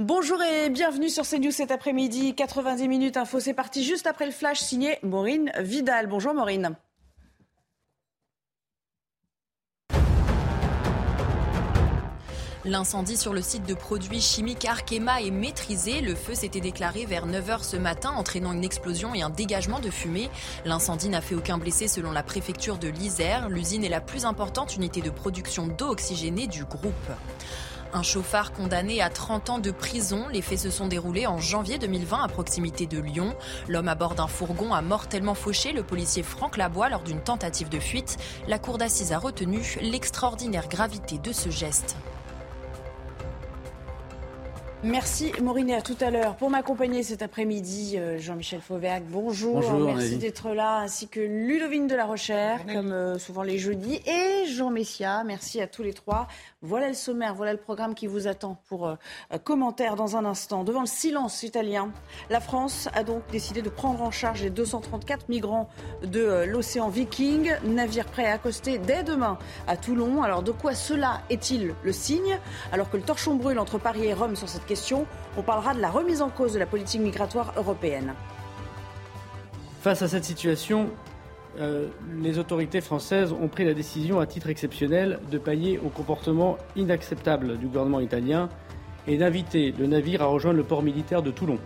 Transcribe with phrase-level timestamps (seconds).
[0.00, 2.34] Bonjour et bienvenue sur CNews cet après-midi.
[2.34, 6.06] 90 minutes info, c'est parti juste après le flash signé Maureen Vidal.
[6.06, 6.74] Bonjour Maureen.
[12.64, 16.00] L'incendie sur le site de produits chimiques Arkema est maîtrisé.
[16.00, 19.90] Le feu s'était déclaré vers 9h ce matin, entraînant une explosion et un dégagement de
[19.90, 20.30] fumée.
[20.64, 23.50] L'incendie n'a fait aucun blessé selon la préfecture de l'Isère.
[23.50, 26.94] L'usine est la plus importante unité de production d'eau oxygénée du groupe.
[27.92, 30.26] Un chauffard condamné à 30 ans de prison.
[30.32, 33.34] Les faits se sont déroulés en janvier 2020 à proximité de Lyon.
[33.68, 37.68] L'homme à bord d'un fourgon a mortellement fauché le policier Franck Labois lors d'une tentative
[37.68, 38.16] de fuite.
[38.46, 41.96] La cour d'assises a retenu l'extraordinaire gravité de ce geste.
[44.82, 46.36] Merci Maureen à tout à l'heure.
[46.36, 49.56] Pour m'accompagner cet après-midi, euh, Jean-Michel Fauvergue, bonjour.
[49.56, 54.00] bonjour Merci d'être là, ainsi que Ludovine de la Rochère, comme euh, souvent les jeudis,
[54.06, 55.22] et Jean Messia.
[55.24, 56.28] Merci à tous les trois.
[56.62, 58.96] Voilà le sommaire, voilà le programme qui vous attend pour euh,
[59.44, 60.62] commentaire dans un instant.
[60.62, 61.90] Devant le silence italien,
[62.28, 65.70] la France a donc décidé de prendre en charge les 234 migrants
[66.02, 70.22] de l'océan Viking, navire prêt à accoster dès demain à Toulon.
[70.22, 72.38] Alors de quoi cela est-il le signe?
[72.72, 74.70] Alors que le torchon brûle entre Paris et Rome sur cette
[75.38, 78.12] on parlera de la remise en cause de la politique migratoire européenne.
[79.80, 80.90] Face à cette situation,
[81.58, 81.88] euh,
[82.22, 87.58] les autorités françaises ont pris la décision à titre exceptionnel de pailler au comportement inacceptable
[87.58, 88.48] du gouvernement italien
[89.06, 91.58] et d'inviter le navire à rejoindre le port militaire de Toulon.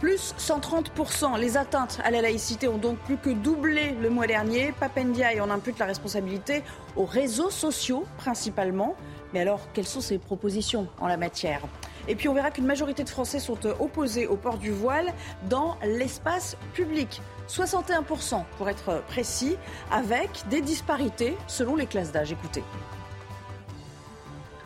[0.00, 1.38] Plus 130%.
[1.38, 4.72] Les atteintes à la laïcité ont donc plus que doublé le mois dernier.
[4.78, 6.62] Papendiaï en impute la responsabilité
[6.96, 8.96] aux réseaux sociaux principalement.
[9.34, 11.60] Mais alors, quelles sont ses propositions en la matière?
[12.08, 15.12] Et puis on verra qu'une majorité de Français sont euh, opposés au port du voile
[15.48, 17.20] dans l'espace public.
[17.48, 19.56] 61% pour être précis,
[19.90, 22.32] avec des disparités selon les classes d'âge.
[22.32, 22.62] Écoutez.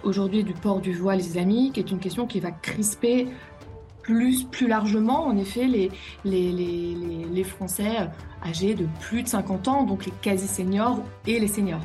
[0.02, 3.28] Aujourd'hui, du port du voile islamique est une question qui va crisper
[4.02, 5.90] plus, largement, en effet, les,
[6.24, 8.10] les, Français
[8.44, 11.80] âgés de plus de 50 ans, donc les quasi-seniors et les seniors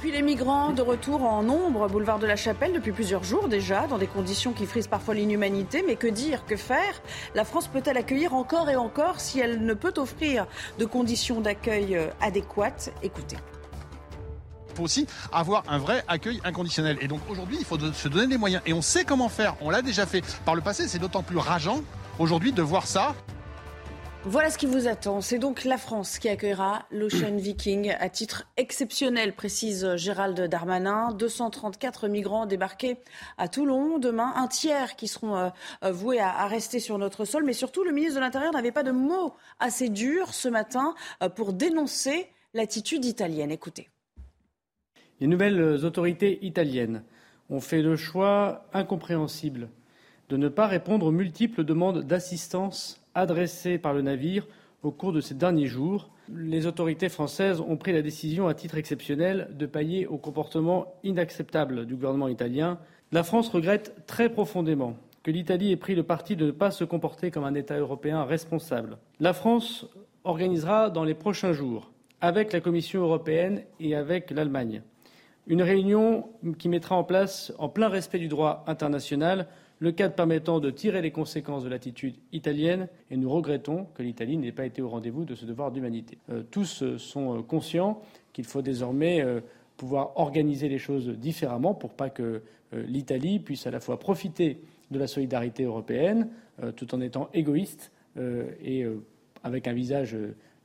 [0.00, 3.86] puis les migrants de retour en nombre, boulevard de la Chapelle, depuis plusieurs jours déjà,
[3.86, 5.84] dans des conditions qui frisent parfois l'inhumanité.
[5.86, 7.02] Mais que dire, que faire?
[7.34, 10.46] La France peut-elle accueillir encore et encore si elle ne peut offrir
[10.78, 12.94] de conditions d'accueil euh, adéquates?
[13.02, 13.36] Écoutez
[14.70, 16.96] Il faut aussi avoir un vrai accueil inconditionnel.
[17.02, 18.62] Et donc aujourd'hui, il faut se donner des moyens.
[18.64, 19.54] Et on sait comment faire.
[19.60, 20.88] On l'a déjà fait par le passé.
[20.88, 21.80] C'est d'autant plus rageant
[22.18, 23.14] aujourd'hui de voir ça.
[24.24, 25.22] Voilà ce qui vous attend.
[25.22, 31.12] C'est donc la France qui accueillera l'Ocean Viking à titre exceptionnel, précise Gérald Darmanin.
[31.14, 32.98] 234 migrants débarqués
[33.38, 35.48] à Toulon demain, un tiers qui seront euh,
[35.84, 37.44] euh, voués à, rester sur notre sol.
[37.44, 41.30] Mais surtout, le ministre de l'Intérieur n'avait pas de mots assez durs ce matin euh,
[41.30, 43.50] pour dénoncer l'attitude italienne.
[43.50, 43.88] Écoutez.
[45.20, 47.04] Les nouvelles autorités italiennes
[47.48, 49.70] ont fait le choix incompréhensible
[50.28, 54.46] de ne pas répondre aux multiples demandes d'assistance adressées par le navire
[54.82, 56.10] au cours de ces derniers jours.
[56.32, 61.86] Les autorités françaises ont pris la décision, à titre exceptionnel, de pailler au comportement inacceptable
[61.86, 62.78] du gouvernement italien.
[63.12, 66.84] La France regrette très profondément que l'Italie ait pris le parti de ne pas se
[66.84, 68.96] comporter comme un État européen responsable.
[69.18, 69.86] La France
[70.24, 71.90] organisera dans les prochains jours,
[72.20, 74.82] avec la Commission européenne et avec l'Allemagne,
[75.46, 76.28] une réunion
[76.58, 79.46] qui mettra en place, en plein respect du droit international,
[79.80, 84.36] le cadre permettant de tirer les conséquences de l'attitude italienne et nous regrettons que l'Italie
[84.36, 86.18] n'ait pas été au rendez-vous de ce devoir d'humanité.
[86.30, 88.02] Euh, tous euh, sont euh, conscients
[88.32, 89.24] qu'il faut désormais
[89.76, 92.42] pouvoir organiser les choses différemment pour pas que
[92.72, 94.60] l'Italie puisse à la fois profiter
[94.92, 96.28] de la solidarité européenne
[96.76, 98.86] tout en étant égoïste et
[99.42, 100.16] avec un visage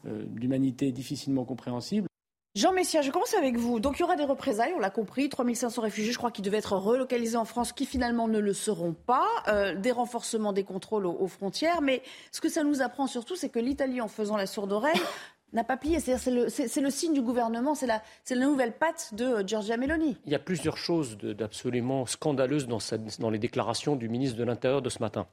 [0.06, 2.08] d'humanité difficilement compréhensible.
[2.56, 3.82] Jean Messia, je commence avec vous.
[3.82, 6.60] Donc il y aura des représailles, on l'a compris, 3500 réfugiés, je crois, qui devaient
[6.60, 11.06] être relocalisés en France, qui finalement ne le seront pas, euh, des renforcements des contrôles
[11.06, 11.82] aux, frontières.
[11.82, 12.02] Mais
[12.32, 15.02] ce que ça nous apprend surtout, c'est que l'Italie, en faisant la sourde oreille,
[15.52, 16.00] n'a pas plié.
[16.00, 18.02] C'est le, signe du gouvernement, c'est la,
[18.38, 20.16] nouvelle patte de euh, Giorgia Meloni.
[20.26, 24.90] Il y a plusieurs choses d'absolument scandaleuses dans les déclarations du ministre de l'Intérieur de
[24.90, 25.28] ce matin.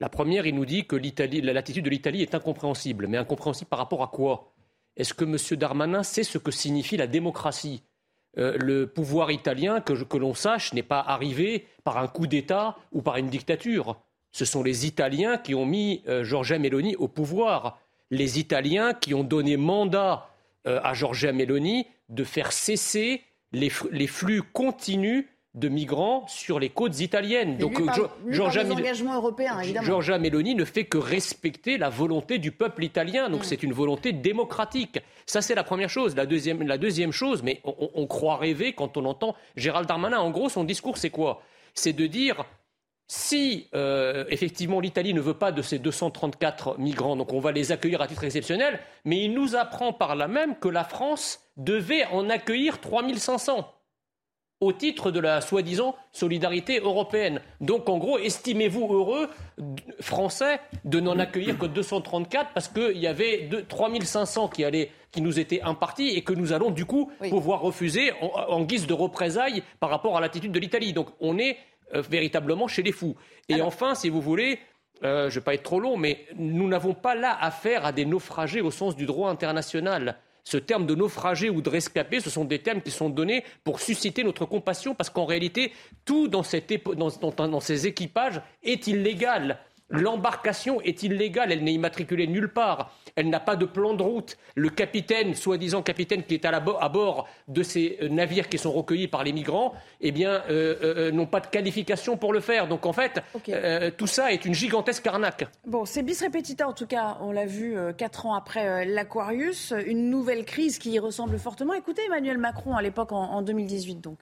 [0.00, 3.06] La première, il nous dit que l'attitude de l'Italie est incompréhensible.
[3.06, 4.51] Mais incompréhensible par rapport à quoi?
[4.96, 5.36] Est-ce que M.
[5.58, 7.82] Darmanin sait ce que signifie la démocratie?
[8.38, 13.02] Euh, Le pouvoir italien, que, l'on sache, n'est pas arrivé par un coup d'État ou
[13.02, 14.00] par une dictature.
[14.32, 17.78] Ce sont les Italiens qui ont mis euh, Giorgia Meloni au pouvoir.
[18.10, 20.28] Les Italiens qui ont donné mandat
[20.66, 23.22] euh, à Giorgia Meloni de faire cesser
[23.52, 23.68] les
[24.06, 27.58] flux continus de migrants sur les côtes italiennes.
[27.58, 27.86] Donc, lui,
[28.30, 33.28] Giorgia, Meloni ne fait que respecter la volonté du peuple italien.
[33.28, 33.44] Donc, mm.
[33.44, 35.00] c'est une volonté démocratique.
[35.26, 36.16] Ça, c'est la première chose.
[36.16, 40.18] La deuxième, la deuxième chose, mais on, croit rêver quand on entend Gérald Darmanin.
[40.18, 41.42] En gros, son discours, c'est quoi?
[41.74, 42.44] C'est de dire
[43.08, 47.70] si euh, effectivement l'Italie ne veut pas de ces 234 migrants, donc on va les
[47.70, 52.06] accueillir à titre exceptionnel, mais il nous apprend par là même que la France devait
[52.06, 53.66] en accueillir 3500
[54.62, 57.40] au titre de la soi-disant solidarité européenne.
[57.60, 59.28] Donc en gros, estimez-vous heureux,
[60.00, 64.64] français, de n'en accueillir que 234 parce qu'il y avait 3500 qui,
[65.10, 68.94] qui nous étaient impartis et que nous allons du coup pouvoir refuser en, guise de
[68.94, 70.92] représailles par rapport à l'attitude de l'Italie.
[70.92, 71.56] Donc on est
[71.94, 73.16] euh, véritablement chez les fous.
[73.48, 74.60] Et enfin, si vous voulez,
[75.02, 77.90] euh, je ne vais pas être trop long, mais nous n'avons pas là affaire à
[77.90, 80.18] des naufragés au sens du droit international.
[80.44, 83.80] Ce terme de naufragé ou de rescapé, ce sont des termes qui sont donnés pour
[83.80, 85.72] susciter notre compassion, parce qu'en réalité,
[86.04, 89.60] tout dans, dans ces équipages est illégal.
[89.92, 94.38] L'embarcation est illégale, elle n'est immatriculée nulle part, elle n'a pas de plan de route.
[94.54, 99.08] Le capitaine, soi-disant capitaine qui est à, bord de ces euh, navires qui sont recueillis
[99.08, 102.68] par les migrants, eh bien, euh, euh, n'ont pas de qualification pour le faire.
[102.68, 103.20] Donc en fait,
[103.98, 105.44] tout ça est une gigantesque arnaque.
[105.66, 110.08] Bon, c'est bis repetita en tout cas, on l'a vu quatre ans après l'Aquarius, une
[110.08, 111.74] nouvelle crise qui y ressemble fortement.
[111.74, 114.18] Écoutez Emmanuel Macron à l'époque en, en 2018 donc.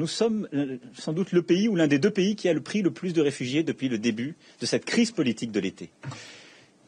[0.00, 2.62] Nous sommes euh, sans doute le pays ou l'un des deux pays qui a le
[2.62, 5.90] pris le plus de réfugiés depuis le début de cette crise politique de l'été.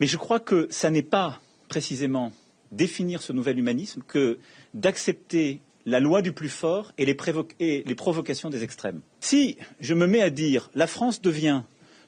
[0.00, 1.38] Mais je crois que ça n'est pas
[1.69, 2.32] précisément
[2.70, 4.38] définir ce nouvel humanisme que
[4.73, 7.14] d'accepter la loi du plus fort et les,
[7.61, 9.03] et les, provocations des extrêmes.
[9.20, 11.65] Si je me mets à dire la France devient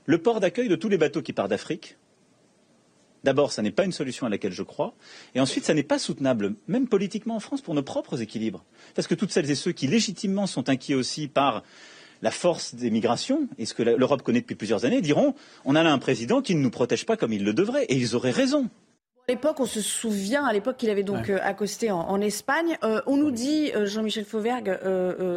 [0.06, 1.98] le port d'accueil de tous les bateaux qui partent d'Afrique,
[3.24, 4.94] D'abord, ça n'est pas une solution à laquelle je crois.
[5.34, 8.64] Et ensuite, ça n'est pas soutenable, même politiquement en France, pour nos propres équilibres.
[8.94, 11.62] Parce que toutes celles et ceux qui légitimement sont inquiets aussi par
[12.20, 15.34] la force des migrations, et ce que l'Europe connaît depuis plusieurs années, diront
[15.64, 17.84] on a là un président qui ne nous protège pas comme il le devrait.
[17.84, 18.68] Et ils auraient raison.
[19.26, 22.76] À l'époque, on se souvient, à l'époque qu'il avait donc euh, accosté en, Espagne.
[22.84, 24.78] Euh, on nous dit, euh, Jean-Michel Fauvergue,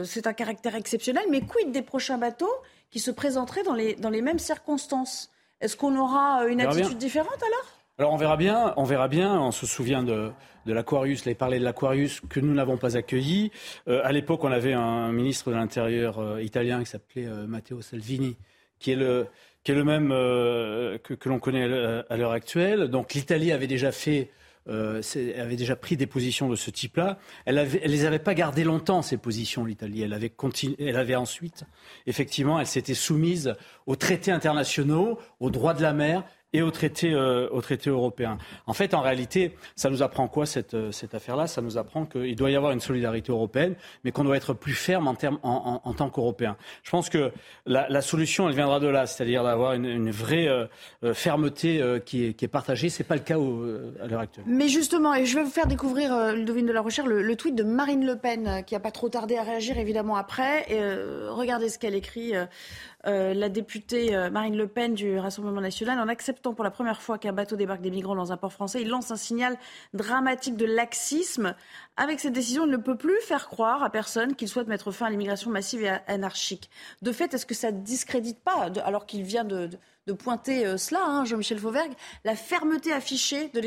[0.03, 2.51] c'est un caractère exceptionnel, mais quid des prochains bateaux
[2.91, 5.29] qui se présenteraient dans les, dans les mêmes circonstances?
[5.61, 7.76] Est-ce qu'on aura une attitude différente alors?
[7.99, 9.39] Alors on verra bien, on verra bien.
[9.39, 10.31] On se souvient de,
[10.67, 13.51] l'Aquarius, il parlé de l'Aquarius que nous n'avons pas accueilli.
[13.87, 17.81] Euh, à l'époque, on avait un ministre de l'Intérieur euh, italien qui s'appelait euh, Matteo
[17.81, 18.37] Salvini,
[18.77, 19.25] qui est le,
[19.63, 21.63] qui est le même que, que l'on connaît
[22.07, 22.87] à l'heure actuelle.
[22.89, 24.29] Donc l'Italie avait déjà fait
[24.67, 27.17] avait déjà pris des positions de ce type-là.
[27.45, 30.01] Elle, elle les avait pas gardées longtemps ces positions, l'Italie.
[30.01, 30.33] Elle avait
[30.77, 31.63] elle avait ensuite,
[32.05, 33.55] effectivement, elle s'était soumise
[33.85, 36.25] aux traités internationaux, aux droits de la mer
[36.57, 38.39] et au traité, euh, au traité européen.
[38.65, 41.45] En fait, en réalité, ça nous apprend quoi cette, euh, cette affaire-là?
[41.45, 44.73] Ça nous apprend qu'il doit y avoir une solidarité européenne, mais qu'on doit être plus
[44.73, 46.57] ferme en, termes, en, tant qu'Européens.
[46.81, 47.31] Je pense que
[47.67, 52.89] la, solution, elle viendra de là, c'est-à-dire d'avoir une, vraie euh, fermeté qui, est, partagée.
[52.89, 54.45] C'est pas le cas à l'heure actuelle.
[54.47, 57.53] Mais justement, et je vais vous faire découvrir, Ludovine de la Recherche, le, le, tweet
[57.53, 60.65] de Marine Le Pen, qui n'a pas trop tardé à réagir évidemment après.
[60.71, 60.79] Et,
[61.29, 62.33] regardez ce qu'elle écrit.
[63.05, 67.01] Euh, la députée euh, Marine Le Pen du Rassemblement national, en acceptant pour la première
[67.01, 69.55] fois qu'un bateau débarque des migrants dans un port français, il lance un signal
[69.93, 71.55] dramatique de laxisme.
[71.95, 75.05] Avec cette décision, il ne peut plus faire croire à personne qu'il souhaite mettre fin
[75.05, 76.71] à l'immigration massive et anarchique.
[77.03, 79.69] De fait, est-ce que ça ne discrédite pas, alors qu'il vient de,
[80.17, 83.59] pointer euh, cela, hein, Jean-Michel Fauvergue, la fermeté affichée de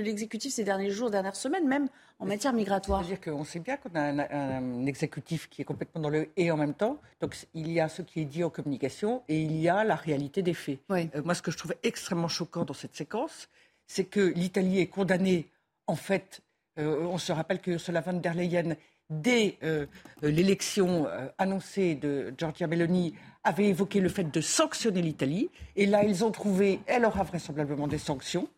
[0.00, 1.88] l'exécutif ces derniers jours, dernières semaines, même
[2.22, 6.08] en matière migratoire C'est-à-dire qu'on sait bien qu'on a un, exécutif qui est complètement dans
[6.08, 6.98] le et en même temps.
[7.20, 9.96] Donc il y a ce qui est dit en communication et il y a la
[9.96, 10.78] réalité des faits.
[10.90, 13.48] Euh, moi, ce que je trouve extrêmement choquant dans cette séquence,
[13.86, 15.48] c'est que l'Italie est condamnée,
[15.88, 16.42] en fait,
[16.78, 18.76] euh, on se rappelle que Ursula von der Leyen,
[19.10, 19.86] dès euh,
[20.22, 21.06] l'élection
[21.38, 23.14] annoncée de Giorgia Meloni,
[23.44, 25.50] avait évoqué le fait de sanctionner l'Italie.
[25.74, 28.48] Et là, ils ont trouvé, elle aura vraisemblablement des sanctions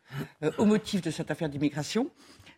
[0.58, 2.10] au motif de cette affaire d'immigration.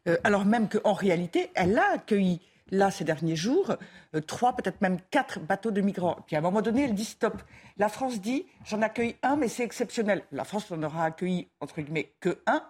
[0.07, 3.77] Euh, alors même qu'en réalité, elle a accueilli là, ces derniers jours,
[4.15, 6.19] euh, trois, peut-être même quatre bateaux de migrants.
[6.27, 7.43] Puis à un moment donné, elle dit stop.
[7.77, 10.23] La France dit j'en accueille un, mais c'est exceptionnel.
[10.33, 12.63] La France n'en aura accueilli, entre guillemets, que un.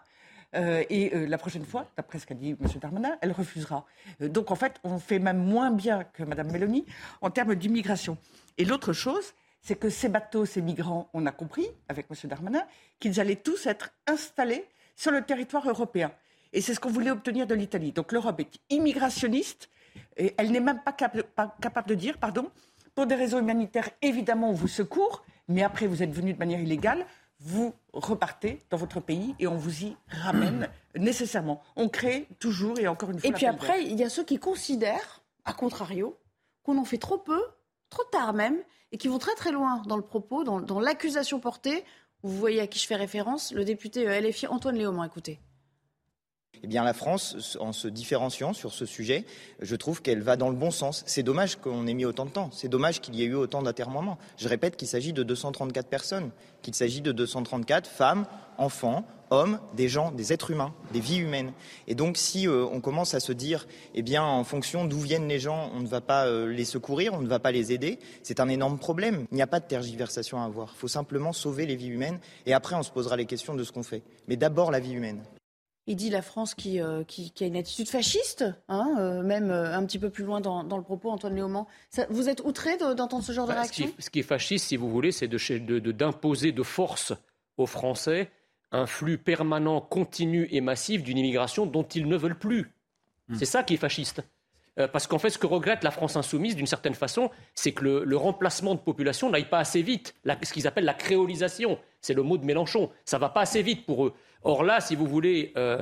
[0.55, 2.67] Euh, et la prochaine fois, d'après ce qu'a dit M.
[2.81, 3.85] Darmanin, elle refusera.
[4.21, 6.87] donc en fait, on fait même moins bien que Mme Mélanie
[7.21, 8.17] en termes d'immigration.
[8.57, 12.31] Et l'autre chose, c'est que ces bateaux, ces migrants, on a compris, avec M.
[12.31, 12.63] Darmanin,
[13.01, 14.65] qu'ils allaient tous être installés
[14.95, 16.13] sur le territoire européen.
[16.53, 17.93] Et c'est ce qu'on voulait obtenir de l'Italie.
[17.93, 19.69] Donc l'Europe est immigrationniste.
[20.17, 22.51] Et elle n'est même pas, capable de dire, pardon,
[22.95, 26.61] pour des raisons humanitaires, évidemment, on vous secourt, mais après, vous êtes venu de manière
[26.61, 27.07] illégale,
[27.39, 31.63] vous repartez dans votre pays et on vous y ramène nécessairement.
[31.77, 33.29] On crée toujours et encore une fois.
[33.29, 36.17] Et puis après, il y a ceux qui considèrent, à contrario,
[36.63, 37.43] qu'on en fait trop peu,
[37.91, 38.57] trop tard même,
[38.93, 41.85] et qui vont très très loin dans le propos, dans, dans l'accusation portée.
[42.23, 45.39] Vous voyez à qui je fais référence, le député LFI Antoine Léaumont, écoutez.
[46.63, 49.25] Eh bien, la France, en se différenciant sur ce sujet,
[49.61, 51.03] je trouve qu'elle va dans le bon sens.
[51.07, 52.51] C'est dommage qu'on ait mis autant de temps.
[52.53, 54.19] C'est dommage qu'il y ait eu autant d'atermoiements.
[54.37, 56.31] Je répète qu'il s'agit de 234 personnes,
[56.63, 58.27] qu'il s'agit de 234 femmes,
[58.59, 61.53] enfants, hommes, des gens, des êtres humains, des vies humaines.
[61.87, 65.29] Et donc, si euh, on commence à se dire, eh bien, en fonction d'où viennent
[65.29, 67.99] les gens, on ne va pas euh, les secourir, on ne va pas les aider,
[68.23, 69.27] c'est un énorme problème.
[69.33, 70.73] Il n'y a pas de tergiversation à avoir.
[70.77, 73.65] Il faut simplement sauver les vies humaines et après, on se posera les questions de
[73.65, 74.03] ce qu'on fait.
[74.29, 75.23] Mais d'abord, la vie humaine.
[75.89, 79.99] Il dit la France qui, euh, qui, a une attitude fasciste, hein, même un petit
[79.99, 81.67] peu plus loin dans, le propos, Antoine Léaumont.
[82.11, 83.89] vous êtes outré d'entendre ce genre de bah, réaction?
[83.99, 87.13] ce qui, est, fasciste, si vous voulez, c'est d'imposer de, de, de force
[87.57, 88.31] aux Français
[88.73, 92.71] un flux permanent, continu et massif d'une immigration dont ils ne veulent plus.
[93.29, 93.37] Hmm.
[93.37, 94.23] C'est ça qui est fasciste.
[94.79, 97.85] Euh, parce qu'en fait, ce que regrette la France insoumise, d'une certaine façon, c'est que
[98.05, 100.15] le, remplacement de population n'aille pas assez vite.
[100.25, 102.91] ce qu'ils appellent la créolisation, c'est le mot de Mélenchon.
[103.05, 104.15] Ça va pas assez vite pour eux.
[104.43, 105.81] Or là, si vous voulez, euh,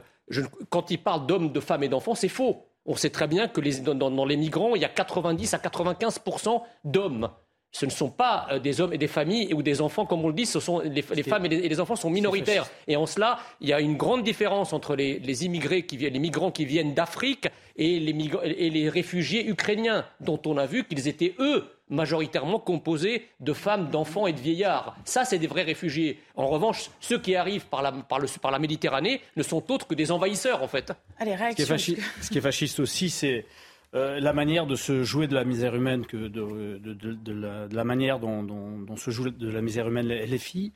[0.70, 2.66] quand ils parlent d'hommes, de femmes et d'enfants, c'est faux.
[2.86, 3.60] On sait très bien que
[3.92, 7.30] dans, les migrants, il y a 90 à 95% d'hommes
[7.74, 10.28] ce ne sont pas euh, des hommes et des familles ou des enfants, comme on
[10.28, 12.70] le dit, ce sont les, femmes et les, enfants sont minoritaires.
[12.86, 16.52] Et en cela, il y a une grande différence entre les, immigrés qui les migrants
[16.52, 21.34] qui viennent d'Afrique et les, et les réfugiés ukrainiens, dont on a vu qu'ils étaient
[21.40, 24.96] eux majoritairement composés de femmes, d'enfants et de vieillards.
[25.04, 26.18] Ça, c'est des vrais réfugiés.
[26.34, 29.86] En revanche, ceux qui arrivent par la, par, le, par la Méditerranée ne sont autres
[29.86, 30.92] que des envahisseurs, en fait.
[31.18, 31.76] Allez, réaction.
[31.78, 33.44] ce qui est fasciste aussi, c'est
[33.94, 38.96] euh, la manière de se jouer de la misère humaine, que de, la, manière dont,
[38.96, 40.72] se joue de la misère humaine les, filles.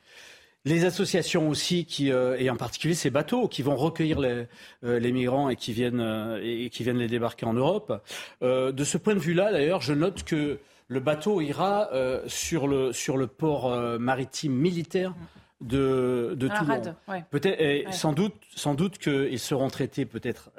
[0.64, 4.46] Les associations aussi, qui, euh, et en particulier ces bateaux qui vont recueillir les,
[4.84, 8.04] euh, migrants et qui, viennent, et qui viennent les débarquer en Europe.
[8.40, 11.90] de ce point de vue-là, d'ailleurs, je note que le bateau ira
[12.26, 15.14] sur, le, sur le port maritime militaire
[15.60, 16.80] de, de Toulon.
[17.30, 20.50] Peut-être, sans doute, sans doute qu'ils seront traités peut-être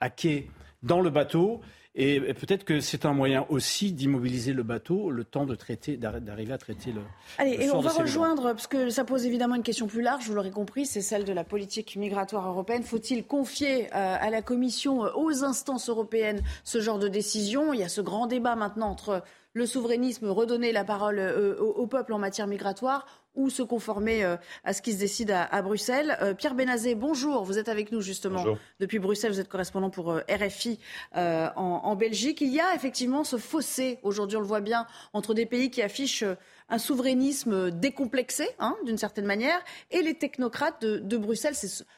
[0.00, 0.50] à quai
[0.82, 1.60] dans le bateau
[1.94, 6.52] et, peut-être que c'est un moyen aussi d'immobiliser le bateau, le temps de traiter, d'arriver
[6.52, 7.02] à traiter le.
[7.36, 10.34] Allez, et on va rejoindre, parce que ça pose évidemment une question plus large, vous
[10.34, 12.82] l'aurez compris, c'est celle de la politique migratoire européenne.
[12.82, 17.74] Faut-il confier euh, à la Commission, euh, aux instances européennes, ce genre de décision?
[17.74, 19.22] Il y a ce grand débat maintenant entre
[19.54, 24.36] le souverainisme, redonner la parole euh, au, peuple en matière migratoire ou se conformer euh,
[24.64, 26.16] à ce qui se décide à, Bruxelles.
[26.20, 27.44] Euh, Pierre Benazé, bonjour.
[27.44, 28.44] Vous êtes avec nous justement
[28.80, 29.32] depuis Bruxelles.
[29.32, 30.78] Vous êtes correspondant pour RFI
[31.14, 32.40] en, Belgique.
[32.40, 35.82] Il y a effectivement ce fossé, aujourd'hui on le voit bien, entre des pays qui
[35.82, 36.24] affichent
[36.68, 41.54] un souverainisme décomplexé, hein, d'une certaine manière, et les technocrates de, Bruxelles.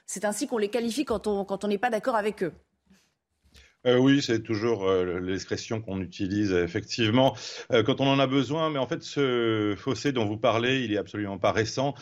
[0.06, 2.52] C'est ainsi qu'on les qualifie quand on n'est pas d'accord avec eux.
[3.86, 7.36] Euh, oui, c'est toujours euh, l'expression qu'on utilise effectivement
[7.70, 8.70] euh, quand on en a besoin.
[8.70, 11.94] Mais en fait, ce fossé dont vous parlez, il est absolument pas récent.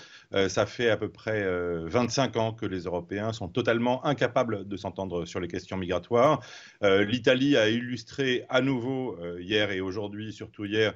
[0.49, 1.47] Ça fait à peu près
[1.87, 6.41] 25 ans que les Européens sont totalement incapables de s'entendre sur les questions migratoires.
[6.83, 10.95] L'Italie a illustré à nouveau hier et aujourd'hui, surtout hier,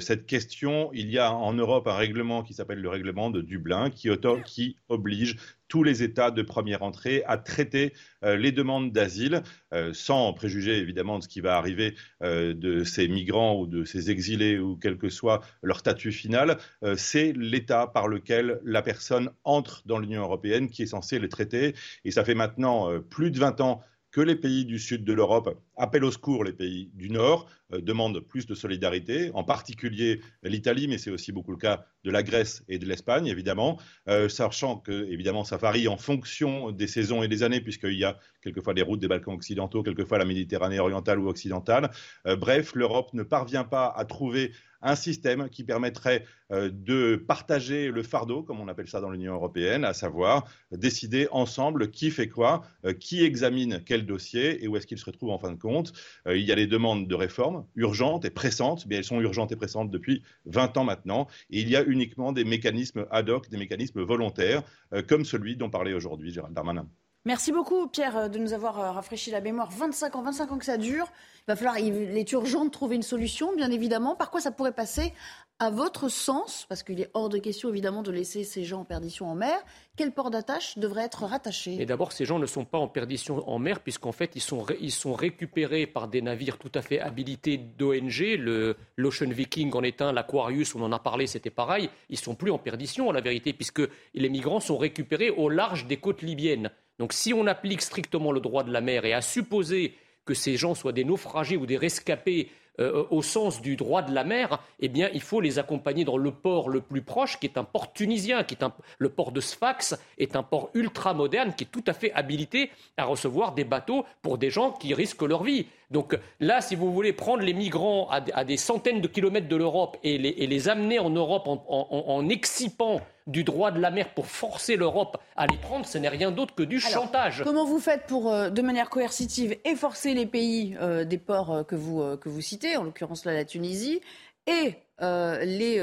[0.00, 0.90] cette question.
[0.92, 5.36] Il y a en Europe un règlement qui s'appelle le règlement de Dublin qui, oblige
[5.68, 7.94] tous les États de première entrée à traiter
[8.24, 12.82] euh, les demandes d'asile, euh, sans préjuger évidemment de ce qui va arriver euh, de
[12.82, 16.58] ces migrants ou de ces exilés ou quel que soit leur statut final.
[16.96, 21.74] c'est l'État par lequel la personne entre dans l'Union européenne qui est censé les traiter.
[22.04, 25.56] Et ça fait maintenant plus de 20 ans que les pays du sud de l'Europe
[25.76, 30.88] appellent au secours les pays du nord, euh, demandent plus de solidarité, en particulier l'Italie,
[30.88, 34.78] mais c'est aussi beaucoup le cas de la Grèce et de l'Espagne, évidemment, euh, sachant
[34.78, 38.74] que, évidemment, ça varie en fonction des saisons et des années, puisqu'il y a quelquefois
[38.74, 41.90] les routes des Balkans occidentaux, quelquefois la Méditerranée orientale ou occidentale.
[42.26, 47.90] Euh, bref, l'Europe ne parvient pas à trouver un système qui permettrait euh, de partager
[47.90, 52.28] le fardeau, comme on appelle ça dans l'Union européenne, à savoir décider ensemble qui fait
[52.28, 55.58] quoi, euh, qui examine quel dossier et où est-ce qu'il se retrouve en fin de
[55.58, 55.92] compte.
[56.26, 59.52] Euh, il y a les demandes de réforme urgentes et pressantes, mais elles sont urgentes
[59.52, 63.48] et pressantes depuis 20 ans maintenant, et il y a uniquement des mécanismes ad hoc,
[63.48, 64.62] des mécanismes volontaires,
[65.08, 66.88] comme celui dont parlait aujourd'hui Gérald Darmanin.
[67.26, 69.70] Merci beaucoup, Pierre, de nous avoir rafraîchi la mémoire.
[69.70, 71.06] 25 ans, 25 ans que ça dure.
[71.40, 74.16] Il va falloir, il est urgent de trouver une solution, bien évidemment.
[74.16, 75.12] Par quoi ça pourrait passer
[75.58, 78.84] à votre sens, parce qu'il est hors de question évidemment de laisser ces gens en
[78.86, 79.62] perdition en mer,
[79.94, 81.76] quel port d'attache devrait être rattaché?
[81.78, 85.12] Et d'abord, ces gens ne sont pas en perdition en mer, puisqu'en fait, ils sont,
[85.12, 88.76] récupérés par des navires tout à fait habilités d'ONG.
[88.96, 91.90] L'Ocean Viking en est un, l'Aquarius, on en a parlé, c'était pareil.
[92.08, 93.82] Ils sont plus en perdition, la vérité, puisque
[94.14, 96.70] les migrants sont récupérés au large des côtes libyennes.
[97.00, 99.94] Donc si on applique strictement le droit de la mer et à supposer
[100.26, 104.12] que ces gens soient des naufragés ou des rescapés euh, au sens du droit de
[104.12, 107.46] la mer, eh bien, il faut les accompagner dans le port le plus proche, qui
[107.46, 108.64] est un port tunisien, qui est
[108.98, 112.70] le port de Sfax, est un port ultra moderne, qui est tout à fait habilité
[112.98, 115.66] à recevoir des bateaux pour des gens qui risquent leur vie.
[115.90, 119.96] Donc là, si vous voulez prendre les migrants à, des centaines de kilomètres de l'Europe
[120.04, 124.76] et les, amener en Europe en, en excipant du droit de la mer pour forcer
[124.76, 127.42] l'Europe à les prendre, ce n'est rien d'autre que du chantage.
[127.44, 131.52] Comment vous faites pour, euh, de manière coercitive, et forcer les pays euh, des ports
[131.52, 134.00] euh, que, vous, que vous citez, en l'occurrence la Tunisie,
[134.46, 135.80] et les,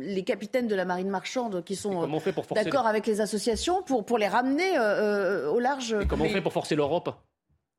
[0.00, 2.08] les capitaines de la marine marchande qui sont
[2.54, 4.78] d'accord avec les associations pour, pour les ramener
[5.48, 5.96] au large?
[6.00, 7.10] Et comment on fait pour forcer l'Europe?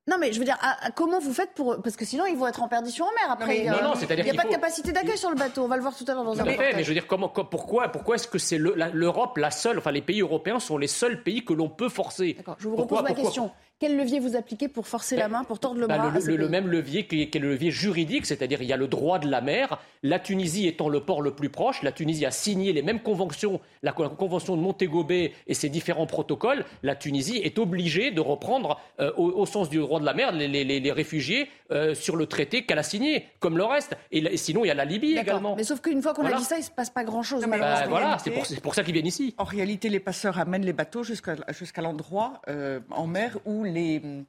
[0.09, 0.57] Non, mais je veux dire,
[0.95, 1.81] comment vous faites pour.
[1.83, 3.65] Parce que sinon, ils vont être en perdition en mer après.
[3.65, 5.63] Non, non, Il n'y a pas de capacité d'accueil sur le bateau.
[5.63, 7.29] On va le voir tout à l'heure dans un fait, mais je veux dire, comment,
[7.29, 11.21] pourquoi, pourquoi est-ce que c'est l'Europe la, seule, enfin, les pays européens sont les seuls
[11.21, 12.33] pays que l'on peut forcer?
[12.33, 13.51] D'accord, je vous repose ma question.
[13.79, 16.67] Quel levier vous appliquez pour forcer la main, pour tordre le bah, bras le, même
[16.67, 19.79] levier qui est, le levier juridique, c'est-à-dire il y a le droit de la mer.
[20.03, 23.61] La Tunisie étant le port le plus proche, la Tunisie a signé les mêmes conventions,
[23.81, 26.65] la, convention de Montego Bay et ses différents protocoles.
[26.83, 30.91] La Tunisie est obligée de reprendre, euh, au, sens du droit de la mer, les,
[30.91, 33.95] réfugiés euh, sur le traité qu'elle a signé, comme le reste.
[34.11, 35.55] Et, sinon, il y a la Libye également.
[35.55, 37.45] Mais sauf qu'une fois qu'on a dit ça, il ne se passe pas grand-chose.
[37.45, 39.35] Bah, voilà, c'est pour, ça qu'ils viennent ici.
[39.37, 44.25] En réalité, les passeurs amènent les bateaux jusqu'à l'endroit euh, en mer où les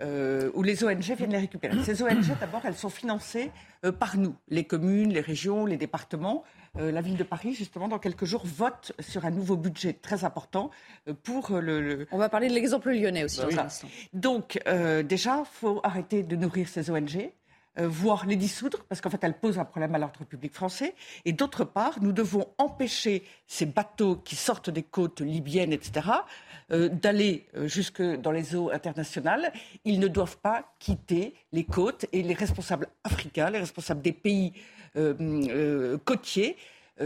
[0.00, 1.82] euh, où les ONG viennent les récupérer.
[1.84, 3.50] Ces ONG, d'abord, elles sont financées
[3.84, 6.44] euh, par nous, les communes, les régions, les départements.
[6.78, 10.24] Euh, la ville de Paris, justement, dans quelques jours, vote sur un nouveau budget très
[10.24, 10.70] important
[11.22, 12.06] pour le.
[12.10, 13.42] On va parler de l'exemple lyonnais aussi.
[14.14, 14.58] Donc,
[15.04, 17.30] déjà, il faut arrêter de nourrir ces ONG.
[17.76, 20.94] Voire les dissoudre, parce qu'en fait, elles posent un problème à l'ordre public français.
[21.24, 26.02] Et d'autre part, nous devons empêcher ces bateaux qui sortent des côtes libyennes, etc.,
[26.72, 29.52] euh, d'aller euh, jusque dans les eaux internationales.
[29.84, 34.52] Ils ne doivent pas quitter les côtes et les responsables africains, les responsables des pays
[34.96, 36.56] euh, côtiers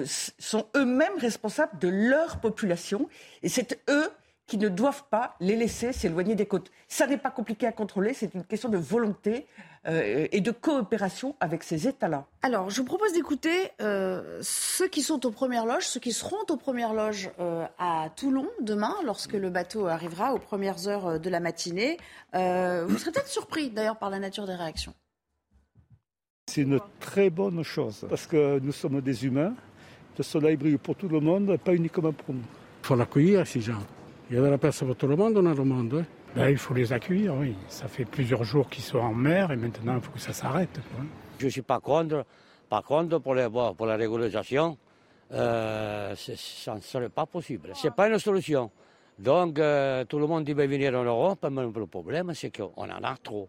[0.04, 3.08] sont eux-mêmes responsables de leur population
[3.42, 4.11] et c'est eux
[4.47, 6.71] qui ne doivent pas les laisser s'éloigner des côtes.
[6.88, 9.47] Ça n'est pas compliqué à contrôler, c'est une question de volonté
[9.87, 12.26] euh, et de coopération avec ces États-là.
[12.43, 16.45] Alors, je vous propose d'écouter euh, ceux qui sont aux premières loges, ceux qui seront
[16.49, 21.31] aux premières loges euh, à Toulon demain, lorsque le bateau arrivera aux premières heures de
[21.31, 21.99] la matinée.
[22.33, 24.94] vous serez peut-être surpris d'ailleurs par la nature des réactions.
[26.49, 29.55] C'est une très bonne chose, parce que nous sommes des humains.
[30.16, 32.40] Le soleil brille pour tout le monde, pas uniquement pour nous.
[32.83, 33.83] Il faut l'accueillir, ces gens.
[34.29, 36.05] Il y a de la place pour tout le monde dans le monde.
[36.35, 37.55] Ben, il faut les accueillir, oui.
[37.69, 40.81] Ça fait plusieurs jours qu'ils sont en mer et maintenant il faut que ça s'arrête.
[41.39, 42.25] Je ne suis pas contre.
[42.69, 44.77] Par contre, pour, les, pour la régularisation,
[45.33, 47.71] euh, ça ne serait pas possible.
[47.75, 48.73] Ce n'est pas une solution.
[49.17, 52.73] Donc, euh, tout le monde dit ben, venir en Europe, mais le problème, c'est qu'on
[52.75, 53.49] en a trop.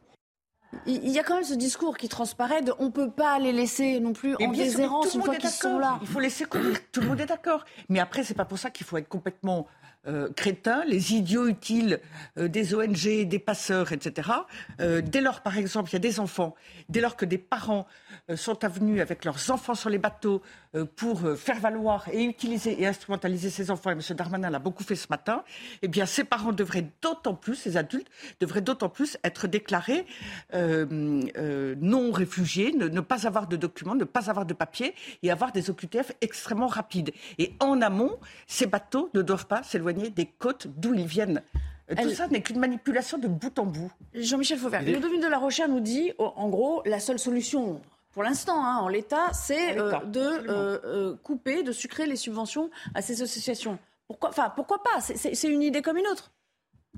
[0.85, 3.51] Il y a quand même ce discours qui transparaît de on ne peut pas les
[3.51, 5.97] laisser non plus en déshérence une fois qu'ils sont là.
[6.01, 7.65] Il faut laisser courir, tout le monde est d'accord.
[7.89, 9.65] Mais après, c'est pas pour ça qu'il faut être complètement
[10.07, 11.99] euh, crétins, les idiots utiles
[12.37, 14.29] euh, des ONG, des passeurs, etc.
[14.79, 16.55] Euh, dès lors, par exemple, il y a des enfants,
[16.87, 17.87] dès lors que des parents
[18.35, 20.41] sont avenus avec leurs enfants sur les bateaux
[20.97, 24.01] pour faire valoir et utiliser et instrumentaliser ces enfants, et M.
[24.17, 25.43] Darmanin l'a beaucoup fait ce matin,
[25.81, 28.09] eh bien, ces parents devraient d'autant plus, ces adultes,
[28.41, 30.05] devraient d'autant plus être déclarés
[30.53, 34.93] non réfugiés, ne, ne, pas avoir de documents, ne pas avoir de papiers
[35.23, 37.11] et avoir des OQTF extrêmement rapides.
[37.37, 41.41] Et en amont, ces bateaux ne doivent pas s'éloigner des côtes d'où ils viennent.
[42.01, 43.91] Tout ça n'est qu'une manipulation de bout en bout.
[44.13, 47.81] Jean-Michel Fauvert, le Ludovine de la Rochère nous dit, en gros, la seule solution
[48.17, 52.71] pour l'instant, hein, en l'état, c'est euh, de euh, euh, couper, de sucrer les subventions
[52.95, 53.77] à ces associations.
[54.07, 55.01] Pourquoi, enfin, pourquoi pas?
[55.01, 56.31] C'est une idée comme une autre.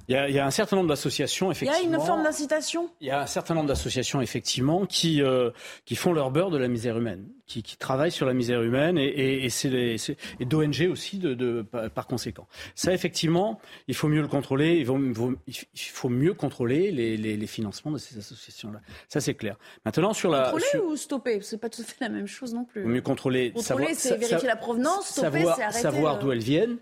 [0.07, 1.79] Il y, a, un certain nombre d'associations, effectivement.
[1.83, 2.89] Il y a une forme d'incitation?
[3.01, 5.51] Il y a un certain nombre d'associations, effectivement, qui, euh,
[5.85, 8.97] qui font leur beurre de la misère humaine, qui, qui travaillent sur la misère humaine
[8.97, 9.95] et, et, et,
[10.39, 11.61] et d'ONG aussi, de, de,
[11.93, 12.47] par conséquent.
[12.75, 14.99] Ça, effectivement, il faut mieux le contrôler, il faut,
[15.47, 18.81] il faut mieux contrôler les, les, les, financements de ces associations-là.
[19.07, 19.57] Ça, c'est clair.
[19.85, 20.51] Maintenant, sur la.
[20.51, 21.39] Contrôler ou stopper?
[21.41, 22.83] C'est pas tout à fait la même chose non plus.
[22.83, 23.51] Mieux contrôler.
[23.51, 25.79] Contrôler, c'est vérifier la provenance, stopper, c'est arrêter.
[25.81, 26.19] Savoir euh.
[26.19, 26.77] d'où elles viennent,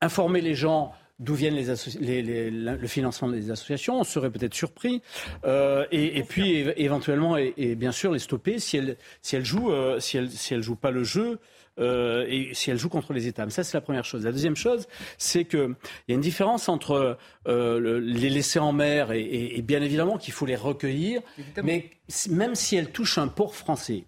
[0.00, 4.00] informer les gens d'où viennent les, le financement des associations.
[4.00, 5.02] On serait peut-être surpris.
[5.44, 10.00] Euh, et, puis éventuellement, et, bien sûr, les stopper si elles, si elles jouent, euh,
[10.00, 11.38] si elles, si elles jouent pas le jeu.
[11.80, 13.46] Euh, et si elles jouent contre les États.
[13.46, 14.24] Mais ça, c'est la première chose.
[14.26, 15.74] La deuxième chose, c'est qu'il
[16.06, 20.56] y a une différence entre les laisser en mer et, bien évidemment qu'il faut les
[20.56, 21.22] recueillir.
[21.62, 21.88] Mais
[22.28, 24.04] même si elles touchent un port français,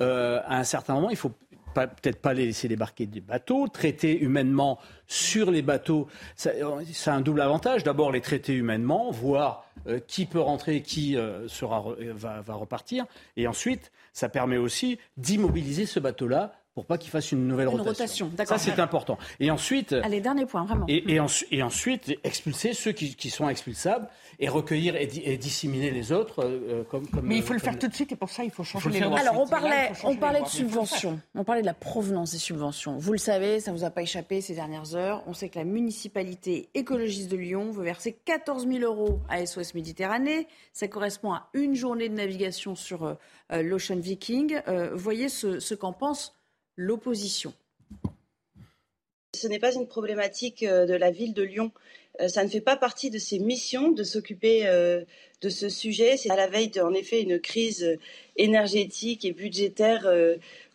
[0.00, 1.32] à un certain moment, il faut
[1.74, 6.08] peut-être pas les laisser débarquer des bateaux, traiter humainement sur les bateaux.
[6.36, 7.84] Ça, a un double avantage.
[7.84, 13.06] D'abord, les traiter humainement, voir euh, qui peut rentrer, qui euh, sera, va, va repartir.
[13.36, 18.30] Et ensuite, ça permet aussi d'immobiliser ce bateau-là pour pas qu'il fasse une nouvelle rotation.
[18.46, 19.18] Ça, c'est important.
[19.40, 19.94] Et ensuite.
[20.04, 20.84] Allez, dernier point, vraiment.
[20.86, 21.02] Et,
[21.50, 24.06] et, ensuite, expulser ceux qui, qui, sont expulsables
[24.38, 26.44] et recueillir et, disséminer les autres.
[26.44, 28.52] Euh, comme, comme, Mais il faut le faire tout de suite et pour ça, il
[28.52, 29.18] faut changer les lois.
[29.18, 31.18] Alors, on parlait, on parlait de subventions.
[31.34, 32.96] On parlait de la provenance des subventions.
[32.96, 35.24] Vous le savez, ça ne vous a pas échappé ces dernières heures.
[35.26, 39.74] On sait que la municipalité écologiste de Lyon veut verser 14 000 euros à SOS
[39.74, 40.46] Méditerranée.
[40.72, 43.14] Ça correspond à une journée de navigation sur euh,
[43.50, 44.60] euh, l'Ocean Viking.
[44.94, 46.37] voyez ce, ce qu'en pense
[46.78, 47.52] l'opposition.
[49.34, 51.70] Ce n'est pas une problématique euh, de la ville de Lyon.
[52.20, 55.04] Euh, ça ne fait pas partie de ses missions de s'occuper euh,
[55.42, 56.16] de ce sujet.
[56.16, 57.98] C'est à la veille, en effet, une crise
[58.36, 60.08] énergétique et budgétaire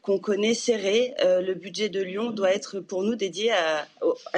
[0.02, 1.14] qu'on connaît serrée.
[1.22, 3.88] Le budget de Lyon doit être pour nous dédié à,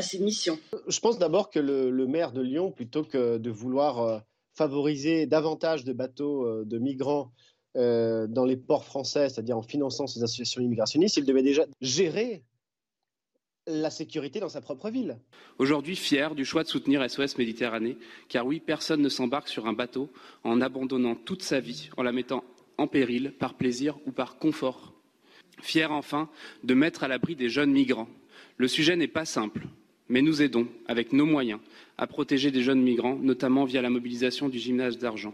[0.02, 0.58] ces missions.
[0.88, 4.24] Je pense d'abord que le, le, maire de Lyon, plutôt que de vouloir
[4.56, 7.32] favoriser davantage de bateaux de migrants
[7.76, 12.44] euh, dans les ports français, c'est-à-dire en finançant ces associations immigrationnistes, il devait déjà gérer
[13.68, 15.18] la sécurité dans sa propre ville.
[15.58, 17.98] Aujourd'hui, fier du choix de soutenir SOS Méditerranée,
[18.30, 20.10] car oui, personne ne s'embarque sur un bateau
[20.44, 22.44] en abandonnant toute sa vie, en la mettant
[22.78, 24.94] en péril par plaisir ou par confort.
[25.62, 26.30] Fier enfin
[26.64, 28.10] de mettre à l'abri des jeunes migrants.
[28.58, 29.68] Le sujet n'est pas simple,
[30.10, 31.60] mais nous aidons, avec nos moyens,
[31.98, 35.34] à protéger des jeunes migrants, notamment via la mobilisation du gymnase d'argent.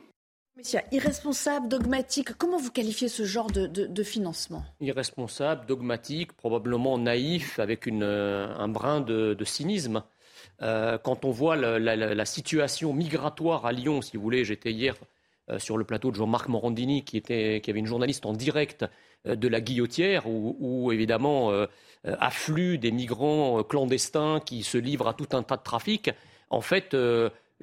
[0.58, 4.66] Monsieur, irresponsable, dogmatique, comment vous qualifiez ce genre de, financement?
[4.82, 10.04] Irresponsable, dogmatique, probablement naïf, avec euh, un brin de, cynisme.
[10.62, 14.96] Euh, quand on voit la, situation migratoire à Lyon, si vous voulez, j'étais hier
[15.50, 18.86] euh, sur le plateau de Jean-Marc Morandini, qui, avait une journaliste en direct
[19.24, 21.52] de la Guillotière, où, évidemment
[22.04, 26.12] affluent des migrants clandestins qui se livrent à tout un tas de trafics.
[26.50, 26.94] En fait,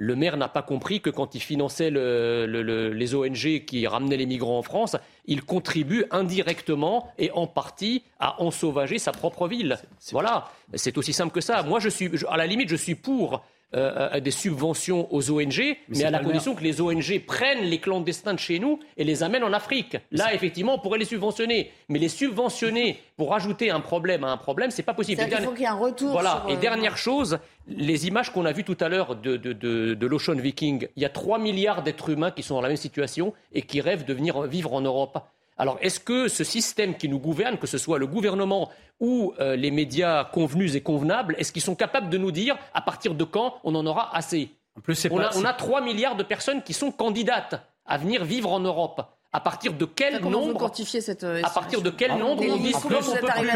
[0.01, 4.59] le maire n'a pas compris que quand il finançait les ONG qui ramenaient les migrants
[4.59, 9.77] en France, il contribue indirectement et en partie à ensauvager sa propre ville.
[10.13, 11.65] Voilà, c'est aussi simple que ça.
[11.65, 13.43] Moi, je suis, à la limite, je suis pour
[13.75, 18.33] euh, des subventions aux ONG, mais, à la condition que les ONG prennent les clandestins
[18.33, 19.99] de chez nous et les amènent en Afrique.
[20.11, 21.71] Là, effectivement, on pourrait les subventionner.
[21.91, 25.21] Mais les subventionner pour ajouter un problème à un problème, c'est pas possible.
[25.21, 26.13] Il faut qu'il y ait un retour.
[26.13, 26.45] Voilà.
[26.49, 30.07] et euh, dernière chose, les images qu'on a vues tout à l'heure de, de, de
[30.07, 33.35] l'Ocean Viking, il y a 3 milliards d'êtres humains qui sont dans la même situation
[33.53, 35.19] et qui rêvent de venir vivre en Europe.
[35.59, 39.57] Alors, est-ce que ce système qui nous gouverne, que ce soit le gouvernement ou euh,
[39.57, 43.25] les médias convenus et convenables, est-ce qu'ils sont capables de nous dire à partir de
[43.25, 44.51] quand on en aura assez?
[44.77, 48.25] En plus, on, a, on a 3 milliards de personnes qui sont candidates à venir
[48.25, 49.03] vivre en Europe.
[49.33, 52.73] À partir de quel nombre quantifier cette euh, À partir de quel nombre on dit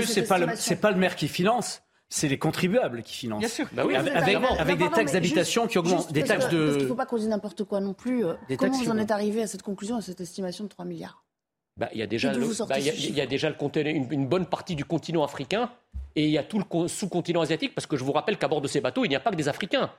[0.05, 3.41] C'est pas, le, pas le maire qui finance c'est les contribuables qui financent.
[3.41, 3.67] Bien sûr.
[3.73, 6.59] Bah oui, avec, avec, des taxes d'habitation qui augmentent, des taxes de.
[6.59, 8.27] Parce qu'il ne faut pas qu'on dise n'importe quoi non plus.
[8.27, 11.22] Euh, comment vous en êtes arrivé à cette conclusion, à cette estimation de 3 milliards?
[11.77, 13.57] Bah, il y a déjà, bah, il y a, déjà le,
[13.89, 15.71] une, une, bonne partie du continent africain
[16.15, 18.61] et il y a tout le sous-continent asiatique, parce que je vous rappelle qu'à bord
[18.61, 19.91] de ces bateaux, il n'y a pas que des Africains.